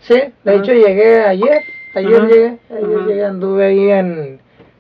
[0.02, 0.60] Sí, de Ajá.
[0.60, 1.62] hecho llegué ayer,
[1.96, 4.40] ayer Ajá, llegué, ayer llegué, anduve ahí en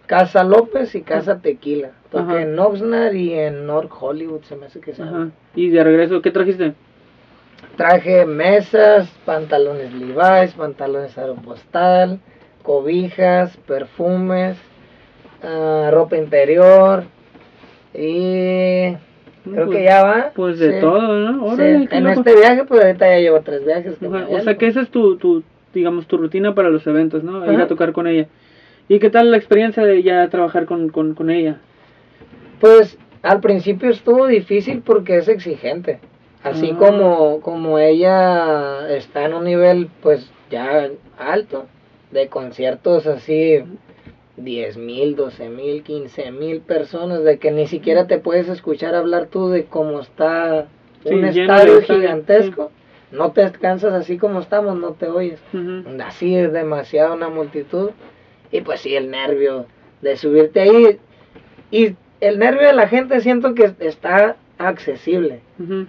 [0.09, 1.91] Casa López y Casa Tequila.
[2.09, 2.41] Toqué Ajá.
[2.41, 5.17] en Oxnard y en North Hollywood, se me hace que se llama.
[5.17, 5.29] Ajá.
[5.53, 6.73] Y de regreso, ¿qué trajiste?
[7.77, 12.19] Traje mesas, pantalones Levi's, pantalones Aeropostal,
[12.63, 14.57] cobijas, perfumes,
[15.43, 17.03] ah, ropa interior,
[17.93, 18.95] Y
[19.43, 20.31] creo Pues- que ya va.
[20.35, 20.79] Pues de sí.
[20.79, 21.45] todo, ¿no?
[21.45, 22.21] Órale, En loco.
[22.21, 23.95] este viaje, pues ahorita ya llevo tres viajes.
[23.99, 25.43] que O sea que esa es tu, tu,
[25.73, 27.43] digamos, tu rutina para los eventos, ¿no?
[27.45, 27.63] Ir Ajá.
[27.63, 28.27] a tocar con ella.
[28.89, 31.59] ¿Y qué tal la experiencia de ya trabajar con, con, con ella?
[32.59, 35.99] Pues al principio estuvo difícil porque es exigente.
[36.43, 36.77] Así Ah.
[36.77, 41.67] como, como ella está en un nivel pues ya alto,
[42.11, 43.59] de conciertos así
[44.37, 49.27] 10 mil, 12 mil, 15 mil personas, de que ni siquiera te puedes escuchar hablar
[49.27, 50.67] tú de cómo está
[51.03, 52.71] Sí, un estadio gigantesco.
[53.11, 55.39] No te cansas así como estamos, no te oyes.
[56.05, 57.91] Así es demasiado una multitud.
[58.51, 59.65] Y pues sí, el nervio
[60.01, 60.99] de subirte ahí.
[61.71, 65.39] Y el nervio de la gente siento que está accesible.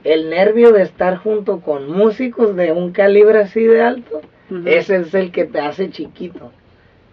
[0.04, 4.20] El nervio de estar junto con músicos de un calibre así de alto,
[4.66, 6.52] ese es el que te hace chiquito.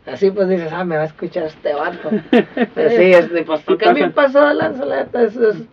[0.06, 2.10] Así pues dices, ah, me va a escuchar este vato.
[2.76, 4.14] Así es, de, pues Sí porque a mí pasa.
[4.14, 5.64] pasó de lanza, la neta, eso es-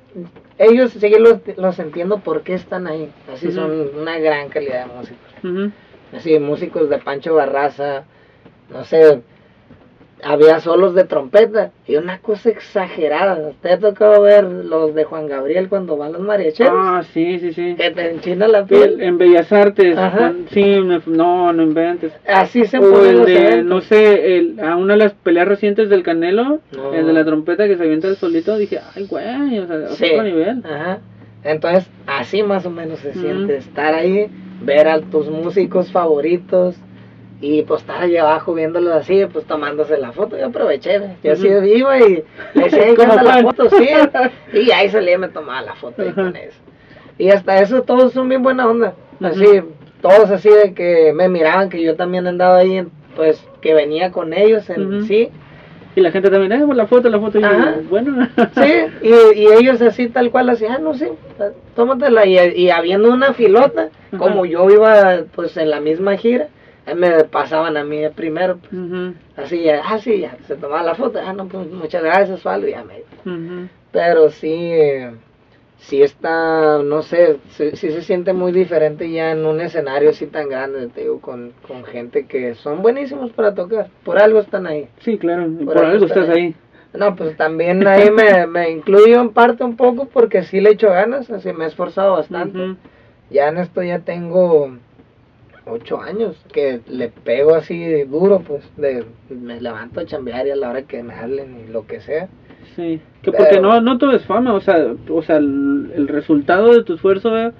[0.59, 3.11] ellos sí los, los entiendo por qué están ahí.
[3.33, 5.35] Así son una gran calidad de músicos
[6.17, 8.05] así músicos de Pancho Barraza,
[8.71, 9.21] no sé,
[10.25, 13.53] había solos de trompeta y una cosa exagerada.
[13.63, 16.73] ¿Te ha tocado ver los de Juan Gabriel cuando van los mariacheros?
[16.75, 17.75] Ah, sí, sí, sí.
[17.77, 19.01] Que te enchina la El- piel.
[19.03, 20.29] en Bellas Artes, Ajá.
[20.29, 22.13] con- sí, no, no inventes.
[22.27, 23.65] Así se O ponen el de, eventos.
[23.67, 26.93] no sé, el, a una de las peleas recientes del Canelo, No.
[26.95, 29.89] el de la trompeta que se avienta el solito, dije, ay, güey, o sea, a
[29.91, 30.05] Sí.
[30.13, 30.63] otro nivel.
[30.65, 30.99] Ajá.
[31.45, 34.29] Entonces, así más o menos se siente estar ahí,
[34.63, 36.75] ver a tus músicos favoritos
[37.45, 40.39] y pues estar ahí abajo viéndolos así, pues tomándose la foto.
[40.39, 41.17] Yo aproveché, ¿ve?
[41.23, 41.65] yo así Ujú.
[41.67, 42.25] iba y
[42.55, 43.69] le decía, "Ey, ¿qué ¿Cómo onda la foto?
[43.71, 43.89] Sí.
[44.55, 46.59] Y ahí salía y me tomaba la foto ahí con eso.
[47.19, 48.95] Y hasta eso todos son bien buena onda.
[49.21, 49.73] Así, Ujú.
[50.01, 54.33] todos así de que me miraban que yo también andaba ahí, pues que venía con
[54.33, 55.07] ellos en Ujú.
[55.07, 55.29] sí.
[55.97, 57.49] Y la gente también, eh, pues, la foto, la foto, y yo,
[57.89, 58.27] bueno.
[58.55, 58.73] Sí,
[59.03, 61.13] y, y ellos así tal cual así, ah, no sé,
[61.77, 62.27] tómatela.
[62.27, 64.19] Y, y habiendo una filota, Ajá.
[64.19, 66.49] como yo iba pues en la misma gira,
[66.95, 70.95] me pasaban a mí primero, pues, Ujú, así, ya, ah, sí, ya, se tomaba la
[70.95, 73.03] foto, ah, no, pues muchas gracias, y ya me...
[73.25, 73.69] ujú.
[73.91, 75.13] Pero sí, eh,
[75.79, 80.27] sí está, no sé, sí, sí se siente muy diferente ya en un escenario así
[80.27, 84.67] tan grande, te digo, con, con gente que son buenísimos para tocar, por algo están
[84.67, 84.89] ahí.
[84.99, 86.55] Sí, claro, por, algo algo estás ahí.
[86.93, 90.91] No, pues también ahí me, me incluyo en parte un poco porque sí le echo
[90.91, 92.77] ganas, así me he esforzado bastante.
[93.31, 94.77] Ya en esto ya tengo
[95.67, 100.57] ocho años que le pego así duro, pues, de me levanto a chambear y a
[100.57, 102.29] la hora que me hablen y lo que sea.
[102.77, 106.75] Sí, que porque no, no todo es fama, o sea, o sea, el, el resultado
[106.75, 107.53] de tu esfuerzo eh,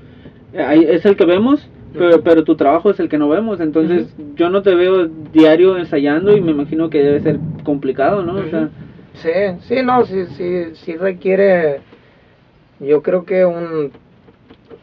[0.53, 4.51] es el que vemos, pero, pero tu trabajo es el que no vemos, entonces yo
[4.51, 8.35] no te veo diario ensayando y me imagino que debe ser complicado, ¿no?
[8.35, 8.69] O sea,
[9.15, 9.31] Sí,
[9.61, 11.81] sí, no, sí, sí, sí requiere,
[12.81, 13.93] yo creo que un,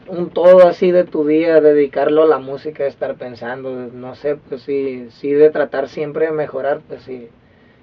[0.08, 4.62] un todo así de tu día, dedicarlo a la música, estar pensando, no sé, pues
[4.62, 7.28] sí, sí de tratar siempre de mejorar, pues sí.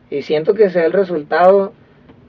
[0.10, 1.74] Y siento que sea el resultado,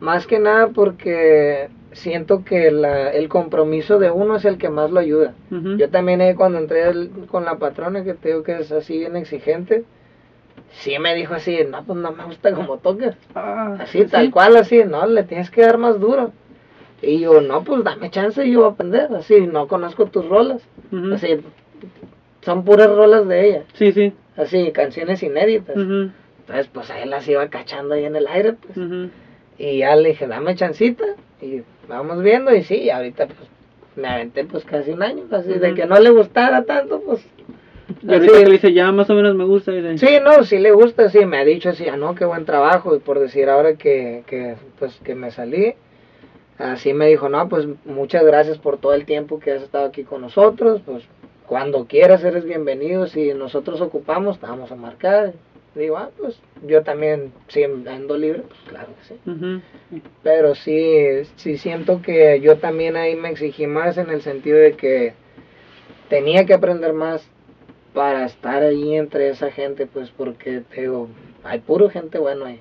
[0.00, 4.90] más que nada porque siento que la, el compromiso de uno es el que más
[4.90, 5.34] lo ayuda.
[5.50, 6.92] Yo también eh, cuando entré
[7.28, 9.84] con la patrona, que te digo que es así bien exigente,
[10.72, 13.16] sí me dijo así, no, pues no me gusta como tocas.
[13.34, 16.32] Ah, Así, tal cual, así, no, le tienes que dar más duro.
[17.02, 20.26] Y yo, no, pues dame chance y yo voy a aprender, así, no conozco tus
[20.28, 20.62] rolas.
[20.92, 21.14] Ujú.
[21.14, 21.38] Así,
[22.42, 24.12] son puras rolas de ella, Sí, sí.
[24.36, 25.76] así, canciones inéditas.
[25.76, 28.76] ujú, Entonces, pues ahí las iba cachando ahí en el aire, pues.
[28.76, 29.10] ujú.
[29.58, 31.04] Y ya le dije, dame chancita,
[31.42, 33.38] y vamos viendo, y sí, ahorita, pues,
[33.96, 37.26] me aventé, pues, casi un año, así, de que no le gustara tanto, pues.
[38.02, 38.42] Y ahorita así.
[38.42, 41.10] que le dice, ya más o menos me gusta, dice, Sí, no, sí le gusta,
[41.10, 44.22] sí, me ha dicho así, ah, no, qué buen trabajo, y por decir ahora que,
[44.26, 45.74] que, pues, que me salí,
[46.60, 50.04] así me dijo, no, pues, muchas gracias por todo el tiempo que has estado aquí
[50.04, 51.04] con nosotros, pues,
[51.46, 55.32] cuando quieras eres bienvenido, si nosotros ocupamos, te vamos a marcar,
[55.74, 59.62] digo, ah, pues, yo también, si ando libre, pues, claro que sí,
[60.22, 64.72] pero sí, sí siento que yo también ahí me exigí más en el sentido de
[64.72, 65.14] que
[66.08, 67.26] tenía que aprender más
[67.94, 71.08] para estar ahí entre esa gente, pues porque te digo,
[71.44, 72.60] hay puro gente bueno ahí,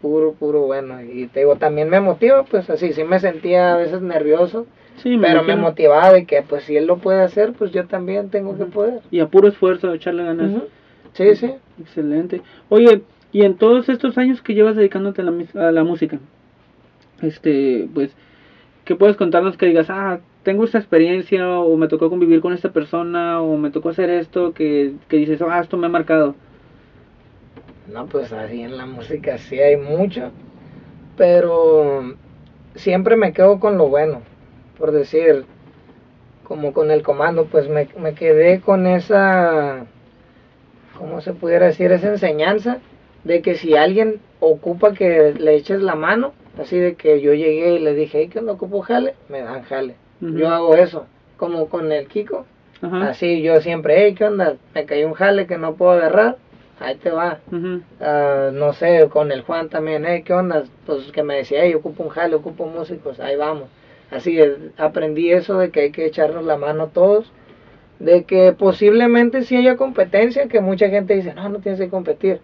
[0.00, 1.02] puro, puro bueno.
[1.02, 5.16] Y te digo, también me motiva, pues así, sí me sentía a veces nervioso, Sí,
[5.16, 8.30] me pero me motivaba de que pues si él lo puede hacer, pues yo también
[8.30, 9.00] tengo que poder.
[9.10, 10.62] Y a puro esfuerzo, echarle ganas.
[11.12, 11.52] Sí, sí.
[11.80, 12.42] Excelente.
[12.68, 13.02] Oye,
[13.32, 16.18] y en todos estos años que llevas dedicándote a la, a la música,
[17.22, 18.14] este, pues,
[18.84, 22.72] ¿qué puedes contarnos que digas, ah, tengo esta experiencia, o me tocó convivir con esta
[22.72, 26.34] persona, o me tocó hacer esto, que, que dices, ah, esto me ha marcado?
[27.88, 30.30] No, pues así en la música sí hay mucho,
[31.16, 32.14] pero
[32.74, 34.20] siempre me quedo con lo bueno,
[34.78, 35.46] por decir,
[36.44, 39.86] como con el comando, pues me, me quedé con esa,
[40.98, 41.90] ¿cómo se pudiera decir?
[41.90, 42.78] Esa enseñanza
[43.24, 47.74] de que si alguien ocupa que le eches la mano, así de que yo llegué
[47.74, 49.14] y le dije, hey, ¿qué onda ocupo jale?
[49.28, 49.96] Me dan jale.
[50.20, 52.44] Yo hago eso, como con el Kiko.
[52.82, 54.56] Así yo siempre, hey, ¿qué onda?
[54.74, 56.36] Me cayó un jale que no puedo agarrar,
[56.80, 57.40] ahí te va.
[57.50, 57.82] Ujú.
[58.00, 60.64] Ah, no sé, con el Juan también, hey, ¿qué onda?
[60.86, 63.68] Pues que me decía, hey, ocupo un jale, ocupo músicos, ahí vamos.
[64.10, 67.30] Así es, aprendí eso de que hay que echarnos la mano todos,
[67.98, 72.40] de que posiblemente sí haya competencia, que mucha gente dice, no, no tienes que competir.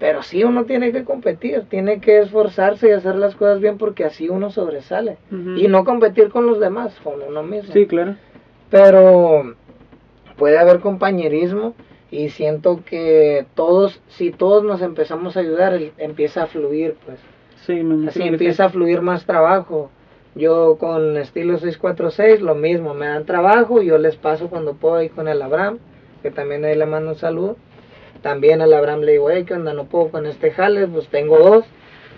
[0.00, 4.04] Pero sí uno tiene que competir, tiene que esforzarse y hacer las cosas bien porque
[4.04, 5.18] así uno sobresale.
[5.30, 5.56] Ujú.
[5.56, 8.16] Y no competir con los demás, con uno mismo Sí, claro.
[8.70, 9.54] pero
[10.36, 11.74] puede haber compañerismo
[12.14, 17.18] y siento que todos, si todos nos empezamos a ayudar, empieza a fluir, pues.
[17.66, 19.90] Sí, me Así empieza a fluir más trabajo.
[20.36, 25.08] Yo con estilo 646, lo mismo, me dan trabajo, yo les paso cuando puedo ahí
[25.08, 25.78] con el Abraham,
[26.22, 27.56] que también ahí le mando un saludo.
[28.22, 29.74] También al Abraham le digo, hey, ¿qué onda?
[29.74, 31.64] No puedo con este jale, pues tengo dos,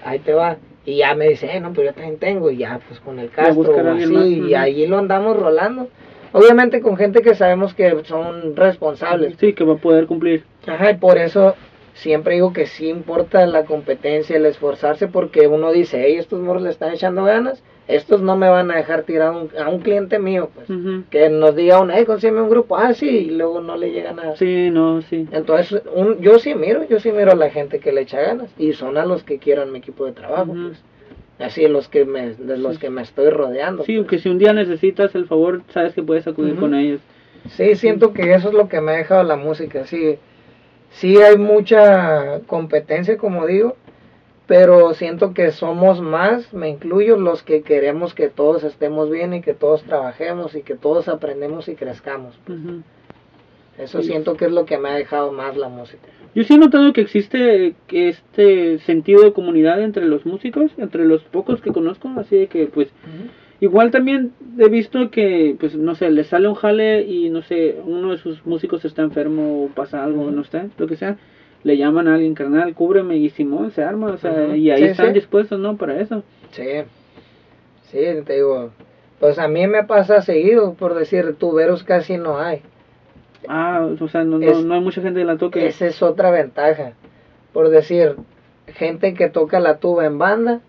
[0.04, 0.58] ahí te va.
[0.84, 3.30] Y ya me dice, eh, no, pues yo también tengo, y ya, pues con el
[3.30, 5.88] Castro, o así, y ahí lo andamos rolando.
[6.36, 9.36] Obviamente con gente que sabemos que son responsables.
[9.40, 10.44] Sí, que va a poder cumplir.
[10.66, 11.54] Ajá, y por eso
[11.94, 16.62] siempre digo que sí importa la competencia, el esforzarse, porque uno dice, hey, estos morros
[16.62, 19.78] le están echando ganas, estos no me van a dejar tirar a un, a un
[19.78, 20.68] cliente mío, pues.
[21.08, 24.12] Que nos diga uno, hey, consígueme un grupo, ah, sí, y luego no le llega
[24.12, 24.36] nada.
[24.36, 25.26] Sí, no, sí.
[25.32, 28.50] Entonces, un, yo sí miro, yo sí miro a la gente que le echa ganas,
[28.58, 30.82] y son a los que quieran mi equipo de trabajo, pues.
[31.38, 32.80] Así los que me, de los Sí.
[32.80, 33.84] que me estoy rodeando.
[33.84, 34.08] Sí, pues.
[34.08, 37.00] que si un día necesitas el favor, sabes que puedes acudir con ellos.
[37.50, 40.18] Sí, siento que eso es lo que me ha dejado la música, sí.
[40.90, 43.76] Sí hay mucha competencia, como digo,
[44.46, 49.42] pero siento que somos más, me incluyo, los que queremos que todos estemos bien y
[49.42, 52.38] que todos trabajemos y que todos aprendemos y crezcamos.
[52.48, 52.82] Ujú.
[53.78, 54.08] Eso Sí.
[54.08, 56.08] siento que es lo que me ha dejado más la música.
[56.36, 61.06] Yo sí he notado que existe que este sentido de comunidad entre los músicos, entre
[61.06, 62.88] los pocos que conozco, así de que pues
[63.62, 67.76] igual también he visto que pues no sé, le sale un jale y no sé,
[67.82, 71.16] uno de sus músicos está enfermo o pasa algo, no sé, lo que sea,
[71.64, 74.88] le llaman a alguien carnal, cúbreme y Simón se arma, o sea, y ahí Sí,
[74.90, 75.12] están sí.
[75.14, 75.78] dispuestos, ¿no?
[75.78, 76.22] Para eso.
[76.50, 76.64] Sí,
[77.90, 78.72] sí, te digo,
[79.20, 82.60] pues a mí me pasa seguido, por decir, tuberos casi no hay.
[83.48, 85.66] Ah, o sea, no, no, Es- no hay mucha gente que la toque.
[85.66, 86.92] Esa es otra ventaja.
[87.52, 88.16] Por decir,
[88.66, 90.60] gente que toca la tuba en banda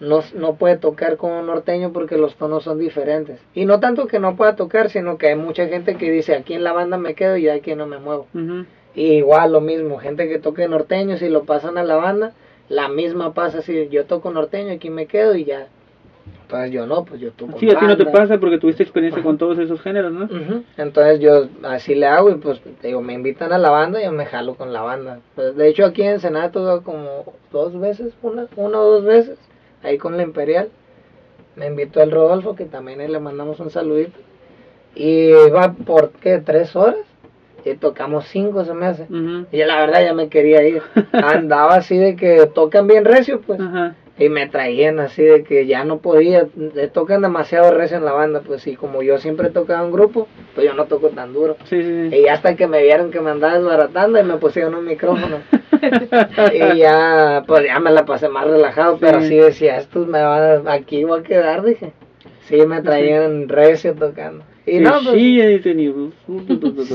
[0.00, 3.40] no, no puede tocar con un norteño porque los tonos son diferentes.
[3.54, 6.54] Y no tanto que no pueda tocar, sino que hay mucha gente que dice aquí
[6.54, 8.26] en la banda me quedo y aquí no me muevo.
[8.94, 12.32] Y igual lo mismo, gente que toque norteño, si lo pasan a la banda,
[12.68, 15.68] la misma pasa si yo toco norteño, aquí me quedo y ya.
[16.44, 18.20] Entonces yo no, pues yo toco Sí, a ti no te banda.
[18.20, 19.26] pasa porque tuviste experiencia Ajá.
[19.26, 20.28] con todos esos géneros, ¿no?
[20.76, 24.12] Entonces yo así le hago y pues digo, me invitan a la banda y yo
[24.12, 25.20] me jalo con la banda.
[25.34, 29.04] Pues, de hecho aquí en Ensenada he tocado como dos veces, una, una o dos
[29.04, 29.38] veces,
[29.82, 30.68] ahí con la Imperial.
[31.56, 34.18] Me invitó el Rodolfo, que también le mandamos un saludito.
[34.94, 36.38] Y iba por, ¿qué?
[36.44, 36.96] ¿Tres horas?
[37.64, 39.06] Y tocamos cinco, se me hace.
[39.50, 40.82] Y yo la verdad ya me quería ir.
[41.12, 43.58] Andaba así de que tocan bien recio, pues.
[43.60, 43.94] Ajá.
[44.16, 46.46] Y me traían así de que ya no podía,
[46.92, 50.64] tocan demasiado recio en la banda, pues y como yo siempre tocaba en grupo, pues
[50.66, 51.56] yo no toco tan duro.
[51.64, 52.16] Sí, sí, sí.
[52.18, 55.38] Y hasta que me vieron que me andaba desbaratando y me pusieron un micrófono.
[56.54, 59.36] y ya, pues ya me la pasé más relajado, pero Sí.
[59.36, 61.92] decía, estos me van, a- aquí voy a quedar, dije.
[62.42, 64.44] Sí, me traían recio tocando.
[64.66, 65.16] Y no, pues,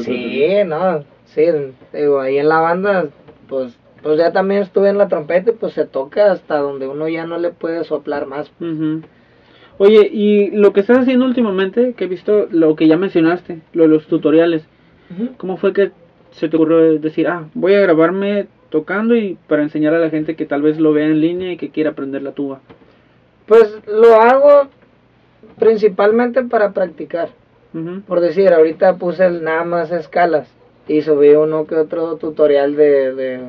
[0.05, 1.45] Sí, no, sí,
[1.93, 3.07] digo, ahí en la banda,
[3.47, 7.07] pues, pues ya también estuve en la trompeta y pues se toca hasta donde uno
[7.07, 8.51] ya no le puede soplar más.
[9.77, 13.83] Oye, y lo que estás haciendo últimamente, que he visto lo que ya mencionaste, lo
[13.83, 14.63] de los tutoriales,
[15.37, 15.91] ¿cómo fue que
[16.31, 20.35] se te ocurrió decir, ah, voy a grabarme tocando y para enseñar a la gente
[20.35, 22.59] que tal vez lo vea en línea y que quiera aprender la tuba?
[23.45, 24.69] Pues lo hago
[25.57, 27.29] principalmente para practicar.
[28.07, 30.49] Por decir, ahorita puse el nada más escalas
[30.89, 33.39] y subí uno que otro tutorial de, de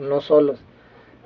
[0.00, 0.60] unos solos.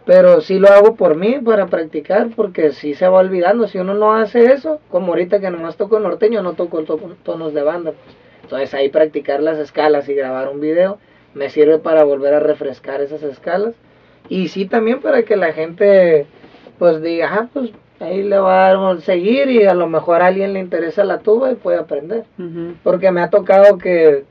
[0.07, 3.67] Pero sí lo hago por mí, para practicar, porque sí se va olvidando.
[3.69, 7.55] Si uno no hace eso, como ahorita que nomás toco norteño, no toco to- tonos
[7.55, 7.93] de banda.
[7.93, 8.17] pues.
[8.43, 10.99] Entonces ahí practicar las escalas y grabar un video
[11.35, 13.75] me sirve para volver a refrescar esas escalas.
[14.29, 16.27] Y sí también para que la gente
[16.79, 17.71] pues diga, ah, pues
[18.01, 21.51] ahí le va a seguir y a lo mejor a alguien le interesa la tuba
[21.51, 22.25] y puede aprender.
[22.39, 22.75] Ujú.
[22.83, 24.25] Porque me ha tocado que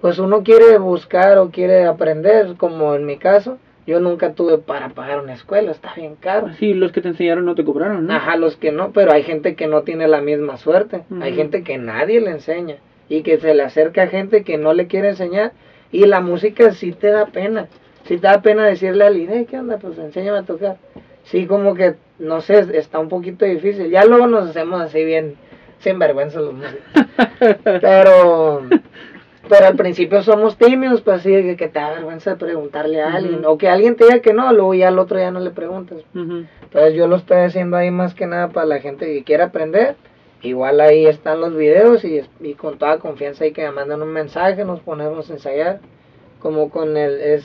[0.00, 4.88] pues uno quiere buscar o quiere aprender, como en mi caso, Yo nunca tuve para
[4.88, 6.52] pagar una escuela, está bien caro.
[6.58, 8.14] Sí, los que te enseñaron no te cobraron, ¿no?
[8.14, 11.04] Ajá, los que no, pero hay gente que no tiene la misma suerte.
[11.22, 12.78] Hay gente que nadie le enseña
[13.08, 15.52] y que se le acerca a gente que no le quiere enseñar
[15.92, 17.68] y la música sí te da pena.
[18.06, 19.78] Sí te da pena decirle a alguien, "Hey, ¿qué onda?
[19.78, 20.78] Pues enséñame a tocar.
[21.22, 23.88] Sí, como que, no sé, está un poquito difícil.
[23.90, 25.36] Ya luego nos hacemos así bien
[25.78, 26.82] sin vergüenza los músicos.
[27.80, 28.62] pero,
[29.48, 33.12] pero al principio somos tímidos, pues así que, que te da vergüenza de preguntarle a
[33.14, 33.44] alguien.
[33.44, 35.98] O que alguien te diga que no, luego ya al otro ya no le preguntas.
[36.14, 39.96] Entonces yo lo estoy haciendo ahí más que nada para la gente que quiera aprender.
[40.42, 44.12] Igual ahí están los videos y, y con toda confianza ahí que me mandan un
[44.12, 45.80] mensaje, nos ponemos a ensayar.
[46.40, 47.44] Como con el, es,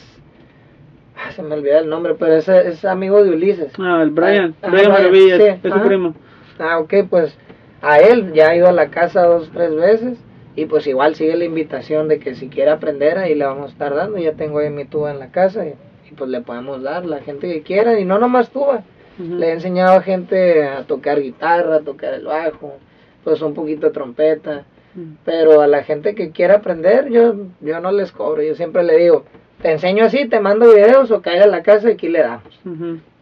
[1.15, 3.71] ah, se me olvidó el nombre, pero es, es amigo de Ulises.
[3.79, 5.31] Ah, el Brian, Ah, Brian sí,
[5.63, 6.13] es su primo.
[6.59, 7.35] Ah, ok, pues
[7.81, 10.19] a él ya ha ido a la casa dos, tres veces.
[10.55, 13.71] Y pues igual sigue la invitación de que si quiere aprender ahí le vamos a
[13.71, 14.17] estar dando.
[14.17, 15.75] Ya tengo ahí mi tuba en la casa y,
[16.09, 17.99] y pues le podemos dar la gente que quiera.
[17.99, 18.83] Y no nomás tuba.
[19.17, 22.77] Le he enseñado a gente a tocar guitarra, a tocar el bajo,
[23.23, 24.65] pues un poquito de trompeta.
[24.95, 25.05] Ujú.
[25.23, 28.41] Pero a la gente que quiera aprender, yo, yo no les cobro.
[28.41, 29.25] Yo siempre le digo,
[29.61, 32.59] te enseño así, te mando videos o caiga a la casa y aquí le damos.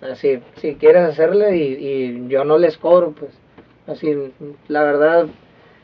[0.02, 3.32] Así, si quieres hacerle y, y yo no les cobro, pues.
[3.88, 4.16] Así,
[4.68, 5.28] la verdad,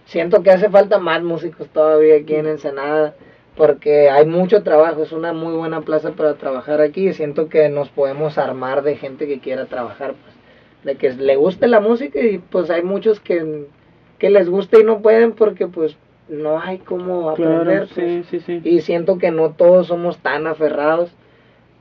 [0.06, 3.16] siento que hace falta más músicos todavía aquí en Ensenada,
[3.56, 7.70] porque hay mucho trabajo, es una muy buena plaza para trabajar aquí y siento que
[7.70, 10.36] nos podemos armar de gente que quiera trabajar, pues,
[10.84, 13.66] de que le guste la música y pues hay muchos que,
[14.20, 15.98] que les gusta y no pueden porque pues
[16.28, 17.88] no hay cómo aprender.
[17.88, 18.26] Claro, pues.
[18.28, 18.62] sí, sí, sí.
[18.64, 21.12] Y siento que no todos somos tan aferrados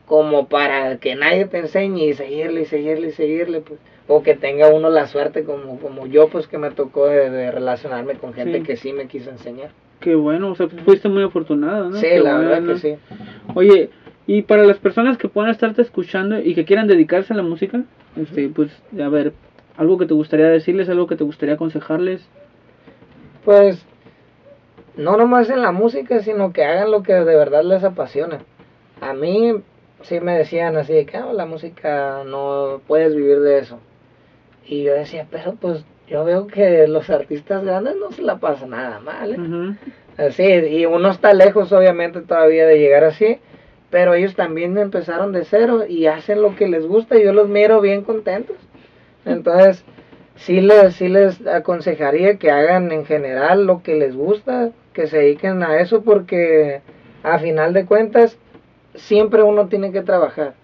[0.07, 3.81] como para que nadie te enseñe y seguirle y seguirle y seguirle, pues.
[4.07, 7.51] O que tenga uno la suerte como, como yo, pues que me tocó de, de
[7.51, 8.65] relacionarme con gente Sí.
[8.65, 9.71] que sí me quiso enseñar.
[10.01, 11.97] Qué bueno, o sea, fuiste muy afortunado, ¿no?
[11.97, 12.97] Sí, Qué la verdad que sí.
[13.55, 13.89] Oye,
[14.27, 17.83] y para las personas que puedan estarte escuchando y que quieran dedicarse a la música,
[18.17, 19.33] este, pues, a ver,
[19.79, 22.29] algo que te gustaría decirles, algo que te gustaría aconsejarles.
[23.45, 23.85] Pues
[24.97, 28.39] no nomás en la música, sino que hagan lo que de verdad les apasiona.
[29.01, 29.55] A mí
[30.03, 33.79] sí me decían así de que "Ah, la música no puedes vivir de eso.
[34.67, 38.71] Y yo decía, pero pues yo veo que los artistas grandes no se la pasan
[38.71, 39.33] nada mal.
[39.33, 39.77] ¿eh?".
[40.17, 43.39] Así, y uno está lejos obviamente todavía de llegar así,
[43.91, 47.49] pero ellos también empezaron de cero y hacen lo que les gusta y yo los
[47.49, 48.57] miro bien contentos.
[49.25, 49.85] Entonces,
[50.37, 55.19] sí les, sí les aconsejaría que hagan en general lo que les gusta, que se
[55.19, 56.81] dediquen a eso porque
[57.23, 58.39] a final de cuentas
[58.95, 60.55] siempre uno tiene que trabajar.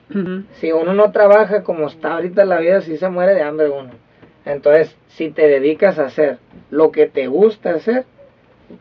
[0.54, 3.90] Si uno no trabaja como está ahorita la vida, sí se muere de hambre uno.
[4.44, 6.38] Entonces, si te dedicas a hacer
[6.70, 8.04] lo que te gusta hacer,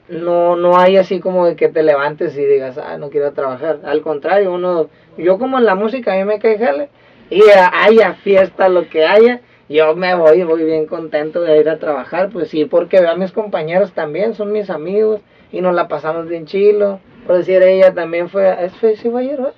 [0.08, 3.80] no no hay así como de que te levantes y digas, ah, no quiero trabajar.
[3.84, 6.90] Al contrario, uno, yo como en la música, a mí me cae jale,
[7.30, 7.42] y
[7.74, 12.30] haya fiesta, lo que haya, yo me voy, voy bien contento de ir a trabajar,
[12.30, 15.22] pues sí, porque veo a mis compañeros también, son mis amigos,
[15.52, 17.00] y nos la pasamos bien chilo.
[17.28, 19.54] Por decir, ella también fue, ¿es fue, sí ayer, ¿verdad?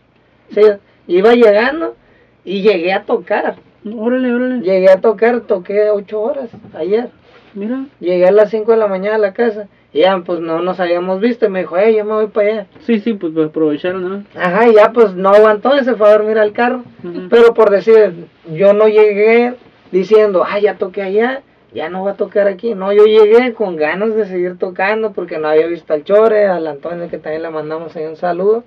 [0.50, 0.62] Sí,
[1.08, 1.95] iba llegando
[2.43, 3.56] y llegué a tocar.
[3.86, 4.62] Órale, órale.
[4.62, 7.10] Llegué a tocar, toqué ocho horas ayer.
[7.54, 7.86] Mira.
[7.99, 9.68] Llegué a las 5 de la mañana a la casa.
[9.93, 11.45] Y ya, pues no nos habíamos visto.
[11.45, 12.68] Y me dijo, hey, yo me voy para allá.
[12.82, 14.24] Sí, sí, pues aprovecharon, ¿no?
[14.39, 16.84] Ajá, y ya, pues no aguantó y se fue a dormir al carro.
[17.30, 19.56] Pero por decir, yo no llegué
[19.91, 21.41] diciendo, ah, ya toqué allá,
[21.74, 22.74] ya no voy a tocar aquí.
[22.74, 26.68] No, yo llegué con ganas de seguir tocando porque no había visto al Chore, al
[26.68, 28.64] Antonio, que también le mandamos ahí un saludo.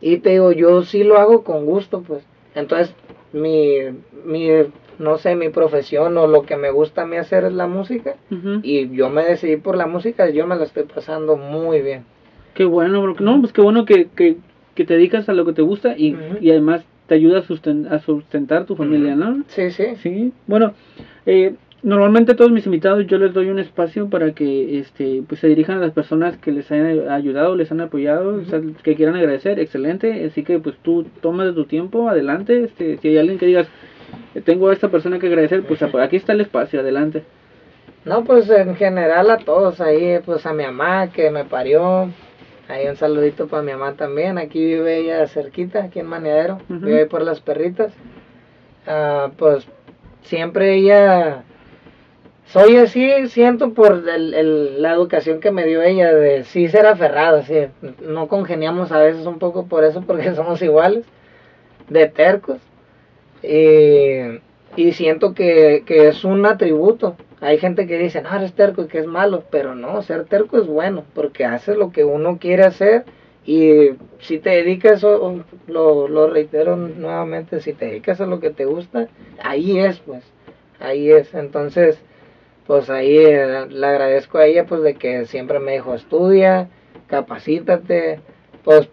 [0.00, 2.22] Y te digo, yo sí lo hago con gusto, pues.
[2.54, 2.94] Entonces,
[3.32, 3.78] mi,
[4.24, 4.48] mi,
[4.98, 8.14] no sé, mi profesión o lo que me gusta a mí hacer es la música.
[8.62, 12.04] Y yo me decidí por la música, yo me la estoy pasando muy bien.
[12.54, 13.16] Qué bueno, bro.
[13.20, 14.36] no, pues qué bueno que, que,
[14.74, 17.88] que te dedicas a lo que te gusta y, y además te ayuda a, susten-
[17.90, 19.44] a sustentar tu familia, ¿no?
[19.48, 19.84] Sí, sí.
[20.02, 20.74] Sí, bueno,
[21.26, 25.40] eh, normalmente a todos mis invitados yo les doy un espacio para que este pues
[25.40, 28.94] se dirijan a las personas que les han ayudado, les han apoyado, o sea, que
[28.94, 33.38] quieran agradecer, excelente, así que pues tú tomas tu tiempo, adelante, este, si hay alguien
[33.38, 33.68] que digas,
[34.34, 37.22] "Eh, tengo a esta persona que agradecer, pues aquí está el espacio, adelante.
[38.04, 42.08] No, pues en general a todos ahí, pues a mi mamá que me parió,
[42.68, 47.00] ahí un saludito para mi mamá también, aquí vive ella cerquita, aquí en Maneadero, vive
[47.00, 47.92] ahí por las perritas.
[48.86, 49.66] Ah, pues
[50.22, 51.42] siempre ella,
[52.48, 56.86] soy así, siento por el, el- la educación que me dio ella de sí ser
[56.86, 57.66] aferrado, sí,
[58.02, 61.04] no congeniamos a veces un poco por eso, porque somos iguales,
[61.88, 62.58] de tercos.
[63.42, 64.40] Y,
[64.76, 67.16] y siento que, que es un atributo.
[67.40, 70.58] Hay gente que dice, no, eres terco y que es malo, pero no, ser terco
[70.58, 73.04] es bueno, porque haces lo que uno quiere hacer
[73.46, 73.90] Y
[74.20, 78.64] si te dedicas, o- lo, lo reitero nuevamente, si te dedicas a lo que te
[78.66, 79.08] gusta,
[79.42, 80.24] ahí es, pues,
[80.80, 81.34] ahí es.
[81.34, 81.98] Entonces,
[82.68, 86.68] pues ahí eh, le agradezco a ella, pues, de que siempre me dijo, estudia,
[87.08, 88.20] capacítate,
[88.62, 88.90] pues,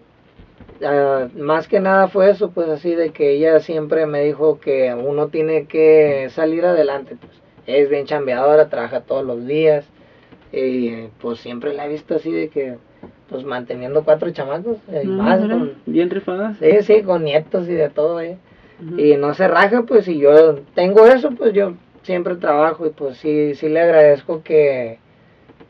[0.83, 4.93] ah, más que nada fue eso, pues, así de que ella siempre me dijo que
[4.93, 9.85] uno tiene que salir adelante, pues, es bien chambeadora, trabaja todos los días,
[10.53, 12.77] y pues siempre la he visto así de que,
[13.29, 16.53] pues, manteniendo cuatro chamacos, y No, más, mira, con- bien rifada.
[16.59, 18.37] sí, sí, con nietos y de todo, eh.
[18.97, 21.73] Y no se raja, pues si yo tengo eso, pues yo
[22.05, 24.99] siempre trabajo y pues sí, sí le agradezco que,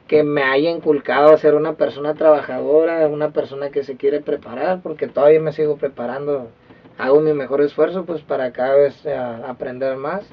[0.07, 4.81] que me haya inculcado a ser una persona trabajadora, una persona que se quiere preparar,
[4.83, 6.49] porque todavía me sigo preparando,
[6.97, 10.25] hago mi mejor esfuerzo pues para cada vez eh, aprender más.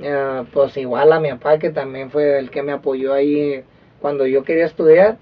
[0.00, 3.62] Eh, pues igual a mi papá que también fue el que me apoyó ahí
[4.00, 5.18] cuando yo quería estudiar,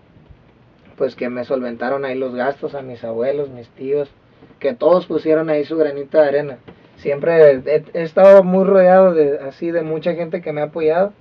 [0.96, 4.10] pues que me solventaron ahí los gastos a mis abuelos, mis tíos,
[4.58, 6.58] que todos pusieron ahí su granito de arena.
[7.02, 11.12] Siempre he, he estado muy rodeado de así de mucha gente que me ha apoyado.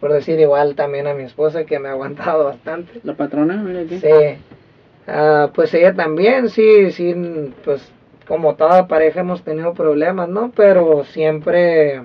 [0.00, 3.00] Por decir igual también a mi esposa que me ha aguantado bastante.
[3.02, 3.98] La patrona, mira aquí.
[3.98, 4.38] Sí.
[5.06, 7.14] Ah, pues ella también, sí, sí,
[7.64, 7.90] pues
[8.28, 10.52] como toda pareja hemos tenido problemas, ¿no?
[10.54, 12.02] Pero siempre,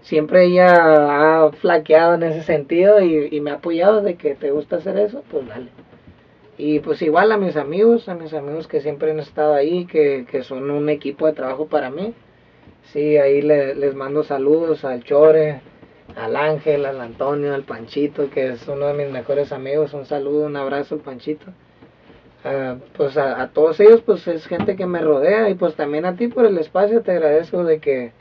[0.00, 4.52] siempre ella ha flaqueado en ese sentido y, y me ha apoyado de que te
[4.52, 5.68] gusta hacer eso, pues dale.
[6.56, 10.24] Y pues igual a mis amigos, a mis amigos que siempre han estado ahí, que,
[10.30, 12.14] que son un equipo de trabajo para mí.
[12.92, 15.60] Sí, ahí le- les mando saludos al Chore,
[16.16, 19.92] al Ángel, al Antonio, al Panchito, que es uno de mis mejores amigos.
[19.94, 21.46] Un saludo, un abrazo al Panchito.
[22.44, 26.06] Ah, pues a, a todos ellos, pues es gente que me rodea y pues también
[26.06, 28.12] a ti por el espacio te agradezco de que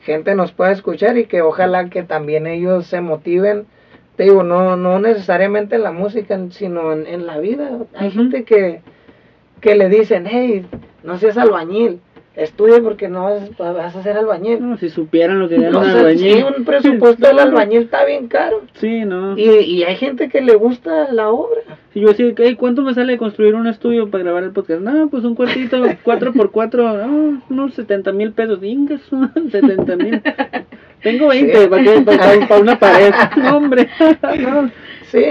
[0.00, 3.66] gente nos pueda escuchar y que ojalá que también ellos se motiven.
[4.16, 7.78] Te digo, no, no necesariamente en la música, sino en, en la vida.
[7.96, 8.80] Hay gente que,
[9.60, 10.66] que le dicen, hey,
[11.02, 12.00] no seas albañil,
[12.36, 14.58] estudia porque no vas, vas a ser albañil.
[14.60, 16.36] No, si supieran lo que gana un albañil.
[16.36, 18.62] sí, un presupuesto del albañil está bien caro.
[18.74, 19.36] Sí, no.
[19.38, 21.60] Y, y hay gente que le gusta la obra.
[21.92, 24.80] Si yo decía, "Ey, ¿cuánto me sale construir un estudio para grabar el podcast?
[24.80, 28.62] No, pues un cuartito, 4x4, no, unos 70 mil pesos.
[28.62, 29.00] Ingas,
[29.52, 30.20] 70 mil.
[31.02, 31.68] Tengo 20 Sí.
[31.68, 33.12] para, que- para- para una pared.
[33.36, 33.88] No, hombre.
[34.40, 34.70] No.
[35.06, 35.22] Sí,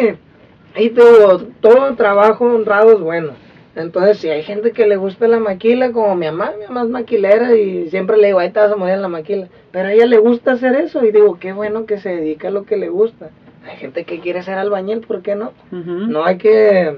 [0.78, 3.32] y te digo, todo trabajo honrado es bueno.
[3.76, 6.90] Entonces, si hay gente que le gusta la maquila, como mi mamá, mi mamá es
[6.90, 9.48] maquilera y siempre le digo, ahí te vas a morir en la maquila.
[9.72, 12.52] Pero a ella le gusta hacer eso y digo, qué bueno que se dedica a
[12.52, 13.32] lo que le gusta.
[13.66, 15.54] Hay gente que quiere ser albañil, ¿por qué no?
[15.72, 16.98] No hay que,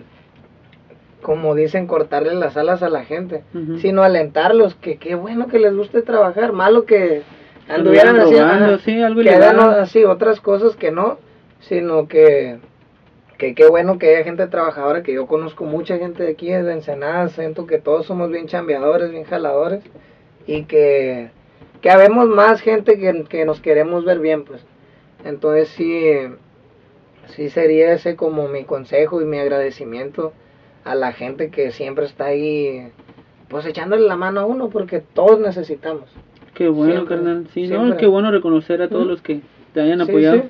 [1.21, 3.43] como dicen, cortarle las alas a la gente,
[3.79, 7.21] sino alentarlos, que qué bueno que les guste trabajar, malo que
[7.69, 9.79] anduvieran haciendo robando, sí, algo que hagan ilegal.
[9.79, 11.19] así otras cosas que no,
[11.61, 12.59] sino que,
[13.37, 16.71] que qué bueno que haya gente trabajadora, que yo conozco mucha gente de aquí de
[16.71, 19.83] Ensenada, siento que todos somos bien chambeadores, bien jaladores,
[20.47, 21.29] y que,
[21.81, 24.65] que habemos más gente que, que nos queremos ver bien, pues.
[25.25, 26.13] Entonces sí,
[27.27, 30.33] sí sería ese como mi consejo y mi agradecimiento
[30.83, 32.91] a la gente que siempre está ahí,
[33.49, 36.09] pues echándole la mano a uno, porque todos necesitamos.
[36.53, 37.47] Qué bueno, Siempre, carnal.
[37.53, 39.41] Sí, no, qué bueno reconocer a todos los que
[39.73, 40.37] te hayan Sí, apoyado.
[40.37, 40.49] sí.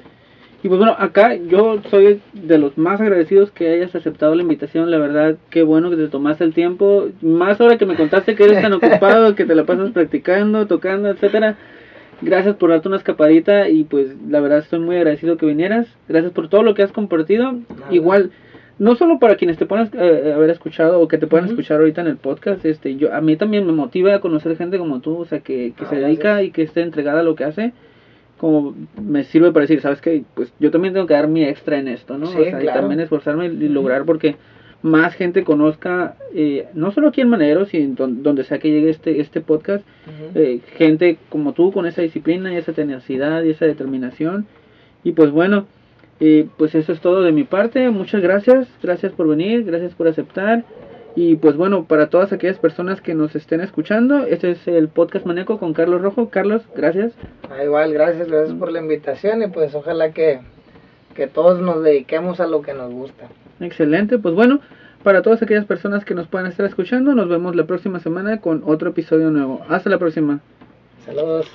[0.65, 4.89] Y pues bueno, acá yo soy de los más agradecidos que hayas aceptado la invitación.
[4.89, 7.09] La verdad, qué bueno que te tomaste el tiempo.
[7.21, 11.09] Más ahora que me contaste que eres tan ocupado, que te la pasas practicando, tocando,
[11.09, 11.55] etcétera.
[12.23, 15.85] Gracias por darte una escapadita y pues la verdad estoy muy agradecido que vinieras.
[16.09, 17.51] Gracias por todo lo que has compartido.
[17.51, 17.91] Nada.
[17.91, 18.31] Igual,
[18.79, 22.01] no solo para quienes te puedan eh, haber escuchado o que te puedan escuchar ahorita
[22.01, 25.15] en el podcast, este, yo a mí también me motiva a conocer gente como tú,
[25.19, 26.47] o sea, que, que Ah, se dedica gracias.
[26.47, 27.71] y que esté entregada a lo que hace
[28.37, 30.23] como me sirve para decir, ¿sabes qué?
[30.33, 32.27] Pues yo también tengo que dar mi extra en esto, ¿no?
[32.27, 34.35] Sí, o sea, y también esforzarme y lograr porque
[34.81, 38.89] más gente conozca, eh, no solo aquí en Manero, sino don- donde sea que llegue
[38.91, 39.83] este, este podcast,
[40.35, 44.45] eh, gente como tú con esa disciplina y esa tenacidad y esa determinación.
[45.03, 45.65] Y pues bueno,
[46.19, 47.89] eh, pues eso es todo de mi parte.
[47.89, 50.65] Muchas gracias, gracias por venir, gracias por aceptar.
[51.15, 55.25] Y pues bueno, para todas aquellas personas que nos estén escuchando, este es el podcast
[55.25, 56.29] Maneco con Carlos Rojo.
[56.29, 57.13] Carlos, gracias.
[57.49, 60.41] Ah, igual, gracias, gracias por la invitación y pues ojalá que,
[61.15, 63.27] que todos nos dediquemos a lo que nos gusta.
[63.61, 64.59] Excelente, pues bueno,
[65.03, 68.63] para todas aquellas personas que nos puedan estar escuchando, nos vemos la próxima semana con
[68.65, 69.61] otro episodio nuevo.
[69.69, 70.41] Hasta la próxima.
[71.05, 71.49] Saludos.